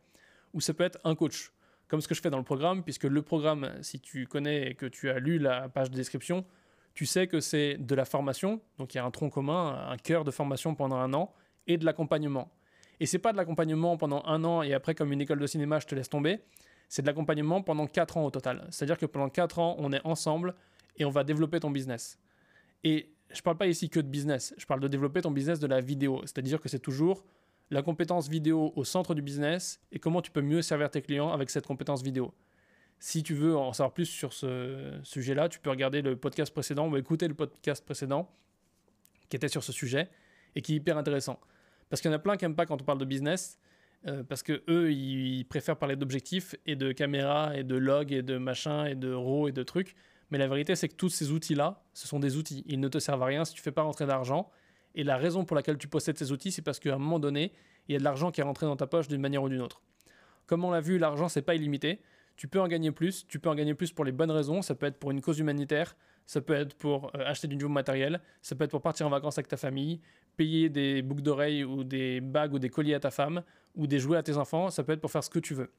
ou 0.55 0.61
ça 0.61 0.73
peut 0.73 0.85
être 0.85 0.99
un 1.05 1.15
coach, 1.15 1.53
comme 1.89 2.01
ce 2.01 2.09
que 2.09 2.15
je 2.15 2.21
fais 2.21 2.31
dans 2.31 2.39
le 2.39 2.45
programme, 2.45 2.83
puisque 2.83 3.05
le 3.05 3.23
programme, 3.23 3.73
si 3.83 4.01
tu 4.01 4.27
connais 4.27 4.71
et 4.71 4.75
que 4.75 4.87
tu 4.87 5.11
as 5.11 5.19
lu 5.19 5.39
la 5.39 5.69
page 5.69 5.91
de 5.91 5.97
description, 5.97 6.45
tu 6.95 7.07
sais 7.07 7.27
que 7.27 7.41
c'est 7.41 7.77
de 7.77 7.95
la 7.95 8.05
formation, 8.05 8.61
donc 8.79 8.95
il 8.95 8.99
y 8.99 9.01
a 9.01 9.05
un 9.05 9.11
tronc 9.11 9.31
commun, 9.31 9.89
un 9.89 9.97
cœur 9.97 10.25
de 10.25 10.31
formation 10.31 10.75
pendant 10.75 10.97
un 10.97 11.15
an, 11.15 11.33
et 11.67 11.77
de 11.77 11.85
l'accompagnement. 11.85 12.51
Et 13.01 13.07
c'est 13.07 13.19
pas 13.19 13.33
de 13.33 13.37
l'accompagnement 13.37 13.97
pendant 13.97 14.25
un 14.25 14.43
an 14.45 14.63
et 14.63 14.75
après 14.75 14.95
comme 14.95 15.13
une 15.13 15.21
école 15.21 15.39
de 15.39 15.47
cinéma, 15.47 15.79
je 15.79 15.87
te 15.87 15.95
laisse 15.95 16.09
tomber. 16.09 16.41
C'est 16.89 17.03
de 17.03 17.07
l'accompagnement 17.07 17.63
pendant 17.63 17.87
4 17.87 18.17
ans 18.17 18.25
au 18.25 18.31
total. 18.31 18.67
C'est-à-dire 18.71 18.99
que 18.99 19.07
pendant 19.07 19.29
4 19.29 19.59
ans, 19.59 19.77
on 19.79 19.93
est 19.93 20.01
ensemble 20.05 20.55
et 20.97 21.05
on 21.05 21.11
va 21.11 21.23
développer 21.23 21.61
ton 21.61 21.71
business. 21.71 22.19
Et 22.83 23.13
je 23.31 23.43
parle 23.43 23.59
pas 23.59 23.67
ici 23.67 23.91
que 23.91 24.01
de 24.01 24.09
business, 24.09 24.55
je 24.57 24.67
parle 24.67 24.81
de 24.81 24.89
développer 24.89 25.21
ton 25.21 25.31
business 25.31 25.61
de 25.61 25.67
la 25.67 25.81
vidéo. 25.81 26.23
C'est-à-dire 26.23 26.61
que 26.61 26.69
c'est 26.69 26.79
toujours 26.79 27.25
la 27.71 27.83
compétence 27.83 28.29
vidéo 28.29 28.73
au 28.77 28.85
centre 28.85 29.15
du 29.15 29.23
business 29.23 29.81
et 29.93 29.99
comment 29.99 30.23
tu 30.23 30.31
peux 30.31 30.41
mieux 30.41 30.63
servir 30.63 30.91
tes 30.91 31.03
clients 31.03 31.33
avec 31.33 31.51
cette 31.51 31.67
compétence 31.67 32.03
vidéo. 32.03 32.33
Si 32.99 33.23
tu 33.23 33.35
veux 33.35 33.57
en 33.57 33.73
savoir 33.73 33.95
plus 33.95 34.07
sur 34.07 34.33
ce 34.33 34.99
sujet-là, 35.03 35.49
tu 35.49 35.61
peux 35.61 35.71
regarder 35.71 36.03
le 36.03 36.17
podcast 36.17 36.53
précédent 36.53 36.89
ou 36.89 36.97
écouter 36.97 37.29
le 37.29 37.35
podcast 37.35 37.85
précédent 37.85 38.29
qui 39.29 39.37
était 39.37 39.49
sur 39.49 39.63
ce 39.63 39.73
sujet 39.73 40.09
et 40.55 40.63
qui 40.63 40.73
est 40.73 40.77
hyper 40.77 40.97
intéressant. 40.97 41.39
Parce 41.91 42.03
qu'il 42.03 42.11
y 42.11 42.15
en 42.15 42.17
a 42.17 42.21
plein 42.21 42.37
qui 42.37 42.45
n'aiment 42.45 42.57
pas 42.57 42.67
quand 42.67 42.81
on 42.81 42.85
parle 42.85 42.99
de 42.99 43.05
business, 43.05 43.59
euh, 44.07 44.23
parce 44.23 44.43
que 44.43 44.63
eux, 44.69 44.93
ils 44.93 45.45
préfèrent 45.45 45.77
parler 45.77 45.97
d'objectifs 45.97 46.55
et 46.67 46.77
de 46.77 46.93
caméras 46.93 47.57
et 47.57 47.65
de 47.65 47.77
logs 47.77 48.13
et 48.13 48.23
de 48.23 48.39
machins 48.39 48.87
et 48.87 48.95
de 48.95 49.13
RAW 49.13 49.49
et 49.49 49.53
de 49.53 49.63
trucs. 49.63 49.95
Mais 50.31 50.39
la 50.39 50.47
vérité, 50.47 50.77
c'est 50.77 50.89
que 50.89 50.95
tous 50.95 51.09
ces 51.09 51.31
outils-là, 51.31 51.83
ce 51.95 52.07
sont 52.07 52.21
des 52.21 52.37
outils. 52.37 52.63
Ils 52.67 52.81
ne 52.81 52.89
te 52.89 52.99
servent 52.99 53.23
à 53.23 53.27
rien 53.27 53.45
si 53.45 53.55
tu 53.55 53.63
fais 53.63 53.73
pas 53.73 53.83
rentrer 53.83 54.07
d'argent. 54.07 54.51
Et 54.95 55.05
la 55.05 55.17
raison 55.17 55.45
pour 55.45 55.57
laquelle 55.57 55.79
tu 55.79 55.89
possèdes 55.89 56.19
ces 56.19 56.33
outils, 56.33 56.53
c'est 56.53 56.63
parce 56.63 56.81
qu'à 56.81 56.95
un 56.95 56.99
moment 56.99 57.19
donné, 57.19 57.53
il 57.89 57.93
y 57.93 57.97
a 57.97 57.99
de 57.99 58.05
l'argent 58.05 58.31
qui 58.31 58.41
est 58.41 58.45
rentré 58.45 58.67
dans 58.67 58.77
ta 58.77 58.87
poche 58.87 59.09
d'une 59.09 59.21
manière 59.21 59.43
ou 59.43 59.49
d'une 59.49 59.61
autre. 59.61 59.81
Comme 60.47 60.65
on 60.65 60.71
l'a 60.71 60.81
vu, 60.81 60.99
l'argent, 60.99 61.29
c'est 61.29 61.43
pas 61.43 61.55
illimité. 61.55 62.01
Tu 62.37 62.49
peux 62.49 62.61
en 62.61 62.69
gagner 62.69 62.91
plus. 62.91 63.27
Tu 63.27 63.39
peux 63.39 63.51
en 63.51 63.55
gagner 63.55 63.75
plus 63.75 63.93
pour 63.93 64.05
les 64.05 64.13
bonnes 64.13 64.31
raisons. 64.31 64.63
Ça 64.63 64.75
peut 64.75 64.87
être 64.87 64.99
pour 64.99 65.11
une 65.11 65.21
cause 65.21 65.39
humanitaire. 65.39 65.97
Ça 66.25 66.41
peut 66.41 66.55
être 66.55 66.75
pour 66.75 67.07
euh, 67.17 67.25
acheter 67.27 67.49
du 67.49 67.57
nouveau 67.57 67.73
matériel. 67.73 68.21
Ça 68.43 68.55
peut 68.55 68.65
être 68.65 68.71
pour 68.71 68.83
partir 68.83 69.07
en 69.07 69.11
vacances 69.11 69.39
avec 69.39 69.49
ta 69.49 69.57
famille, 69.57 70.01
payer 70.37 70.69
des 70.69 71.03
boucles 71.03 71.23
d'oreilles 71.23 71.65
ou 71.65 71.85
des 71.85 72.21
bagues 72.21 72.55
ou 72.55 72.59
des 72.59 72.69
colliers 72.69 72.95
à 72.95 73.01
ta 73.01 73.11
femme 73.11 73.43
ou 73.75 73.87
des 73.87 73.99
jouets 73.99 74.19
à 74.19 74.23
tes 74.23 74.37
enfants. 74.37 74.71
Ça 74.71 74.85
peut 74.85 74.93
être 74.93 75.01
pour 75.01 75.11
faire 75.11 75.25
ce 75.25 75.31
que 75.31 75.39
tu 75.39 75.55
veux. 75.55 75.71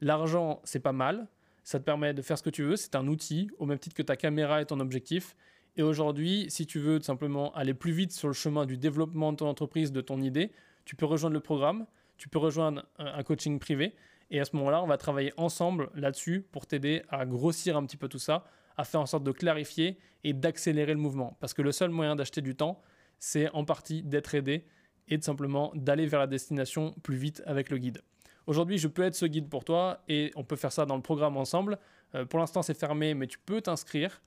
L'argent, 0.00 0.60
c'est 0.64 0.80
pas 0.80 0.92
mal. 0.92 1.28
Ça 1.62 1.78
te 1.78 1.84
permet 1.84 2.14
de 2.14 2.22
faire 2.22 2.38
ce 2.38 2.42
que 2.42 2.50
tu 2.50 2.62
veux. 2.62 2.76
C'est 2.76 2.94
un 2.94 3.06
outil, 3.06 3.50
au 3.58 3.66
même 3.66 3.78
titre 3.78 3.94
que 3.94 4.02
ta 4.02 4.16
caméra 4.16 4.60
est 4.60 4.66
ton 4.66 4.80
objectif. 4.80 5.36
Et 5.80 5.82
aujourd'hui, 5.82 6.44
si 6.50 6.66
tu 6.66 6.78
veux 6.78 7.00
simplement 7.00 7.54
aller 7.54 7.72
plus 7.72 7.92
vite 7.92 8.12
sur 8.12 8.28
le 8.28 8.34
chemin 8.34 8.66
du 8.66 8.76
développement 8.76 9.32
de 9.32 9.38
ton 9.38 9.48
entreprise, 9.48 9.92
de 9.92 10.02
ton 10.02 10.20
idée, 10.20 10.52
tu 10.84 10.94
peux 10.94 11.06
rejoindre 11.06 11.32
le 11.32 11.40
programme, 11.40 11.86
tu 12.18 12.28
peux 12.28 12.38
rejoindre 12.38 12.84
un 12.98 13.22
coaching 13.22 13.58
privé. 13.58 13.94
Et 14.30 14.40
à 14.40 14.44
ce 14.44 14.54
moment-là, 14.56 14.82
on 14.82 14.86
va 14.86 14.98
travailler 14.98 15.32
ensemble 15.38 15.88
là-dessus 15.94 16.44
pour 16.52 16.66
t'aider 16.66 17.02
à 17.08 17.24
grossir 17.24 17.78
un 17.78 17.86
petit 17.86 17.96
peu 17.96 18.08
tout 18.08 18.18
ça, 18.18 18.44
à 18.76 18.84
faire 18.84 19.00
en 19.00 19.06
sorte 19.06 19.24
de 19.24 19.32
clarifier 19.32 19.98
et 20.22 20.34
d'accélérer 20.34 20.92
le 20.92 21.00
mouvement. 21.00 21.38
Parce 21.40 21.54
que 21.54 21.62
le 21.62 21.72
seul 21.72 21.88
moyen 21.88 22.14
d'acheter 22.14 22.42
du 22.42 22.54
temps, 22.54 22.82
c'est 23.18 23.48
en 23.52 23.64
partie 23.64 24.02
d'être 24.02 24.34
aidé 24.34 24.66
et 25.08 25.16
de 25.16 25.24
simplement 25.24 25.72
d'aller 25.74 26.04
vers 26.04 26.20
la 26.20 26.26
destination 26.26 26.94
plus 27.02 27.16
vite 27.16 27.42
avec 27.46 27.70
le 27.70 27.78
guide. 27.78 28.02
Aujourd'hui, 28.46 28.76
je 28.76 28.86
peux 28.86 29.04
être 29.04 29.14
ce 29.14 29.24
guide 29.24 29.48
pour 29.48 29.64
toi 29.64 30.02
et 30.08 30.30
on 30.36 30.44
peut 30.44 30.56
faire 30.56 30.72
ça 30.72 30.84
dans 30.84 30.96
le 30.96 31.02
programme 31.02 31.38
ensemble. 31.38 31.78
Euh, 32.14 32.26
pour 32.26 32.38
l'instant, 32.38 32.60
c'est 32.60 32.78
fermé, 32.78 33.14
mais 33.14 33.26
tu 33.26 33.38
peux 33.38 33.62
t'inscrire. 33.62 34.20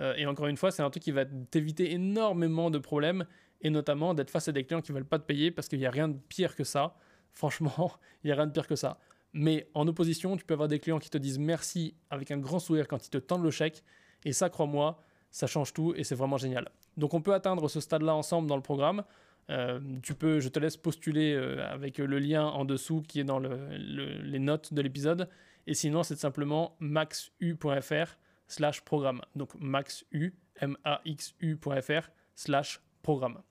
Euh, 0.00 0.14
et 0.16 0.26
encore 0.26 0.46
une 0.46 0.56
fois, 0.56 0.70
c'est 0.70 0.82
un 0.82 0.90
truc 0.90 1.02
qui 1.02 1.10
va 1.10 1.24
t'éviter 1.24 1.92
énormément 1.92 2.70
de 2.70 2.78
problèmes 2.78 3.26
et 3.62 3.70
notamment 3.70 4.14
d'être 4.14 4.30
face 4.30 4.48
à 4.48 4.52
des 4.52 4.64
clients 4.64 4.82
qui 4.82 4.92
ne 4.92 4.96
veulent 4.96 5.06
pas 5.06 5.18
te 5.18 5.24
payer 5.24 5.50
parce 5.50 5.68
qu'il 5.68 5.78
n'y 5.78 5.86
a 5.86 5.90
rien 5.90 6.08
de 6.08 6.18
pire 6.28 6.54
que 6.54 6.64
ça. 6.64 6.96
Franchement, 7.32 7.92
il 8.22 8.28
n'y 8.28 8.32
a 8.32 8.36
rien 8.36 8.46
de 8.46 8.52
pire 8.52 8.66
que 8.66 8.76
ça. 8.76 8.98
Mais 9.32 9.68
en 9.74 9.86
opposition, 9.86 10.36
tu 10.36 10.44
peux 10.44 10.54
avoir 10.54 10.68
des 10.68 10.78
clients 10.78 10.98
qui 10.98 11.10
te 11.10 11.18
disent 11.18 11.38
merci 11.38 11.94
avec 12.10 12.30
un 12.30 12.38
grand 12.38 12.58
sourire 12.58 12.88
quand 12.88 13.06
ils 13.06 13.10
te 13.10 13.18
tendent 13.18 13.44
le 13.44 13.50
chèque. 13.50 13.82
Et 14.24 14.32
ça, 14.32 14.48
crois-moi, 14.48 14.98
ça 15.30 15.46
change 15.46 15.72
tout 15.74 15.92
et 15.94 16.04
c'est 16.04 16.14
vraiment 16.14 16.38
génial. 16.38 16.70
Donc 16.96 17.12
on 17.12 17.20
peut 17.20 17.34
atteindre 17.34 17.68
ce 17.68 17.80
stade-là 17.80 18.14
ensemble 18.14 18.48
dans 18.48 18.56
le 18.56 18.62
programme. 18.62 19.04
Euh, 19.50 19.80
tu 20.02 20.14
peux, 20.14 20.40
je 20.40 20.48
te 20.48 20.58
laisse 20.58 20.76
postuler 20.76 21.34
euh, 21.34 21.64
avec 21.70 21.98
le 21.98 22.18
lien 22.18 22.46
en 22.46 22.64
dessous 22.64 23.02
qui 23.06 23.20
est 23.20 23.24
dans 23.24 23.38
les 23.38 24.38
notes 24.38 24.72
de 24.72 24.80
l'épisode. 24.80 25.28
Et 25.66 25.74
sinon, 25.74 26.02
c'est 26.02 26.16
simplement 26.16 26.76
maxu.fr 26.80 28.16
slash 28.48 28.80
programme. 28.82 29.20
Donc 29.34 29.54
maxu, 29.54 30.34
M-A-X-U.fr 30.60 32.10
slash 32.34 32.80
programme. 33.02 33.42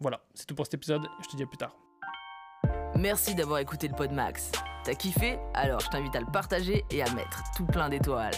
Voilà, 0.00 0.20
c'est 0.34 0.46
tout 0.46 0.54
pour 0.54 0.66
cet 0.66 0.74
épisode. 0.74 1.06
Je 1.22 1.28
te 1.28 1.36
dis 1.36 1.42
à 1.42 1.46
plus 1.46 1.56
tard. 1.56 1.76
Merci 2.94 3.34
d'avoir 3.34 3.58
écouté 3.58 3.88
le 3.88 3.94
Pod 3.94 4.12
Max. 4.12 4.50
T'as 4.84 4.94
kiffé? 4.94 5.38
Alors 5.54 5.80
je 5.80 5.88
t'invite 5.88 6.14
à 6.16 6.20
le 6.20 6.32
partager 6.32 6.84
et 6.90 7.02
à 7.02 7.12
mettre 7.14 7.42
tout 7.56 7.66
plein 7.66 7.88
d'étoiles. 7.88 8.34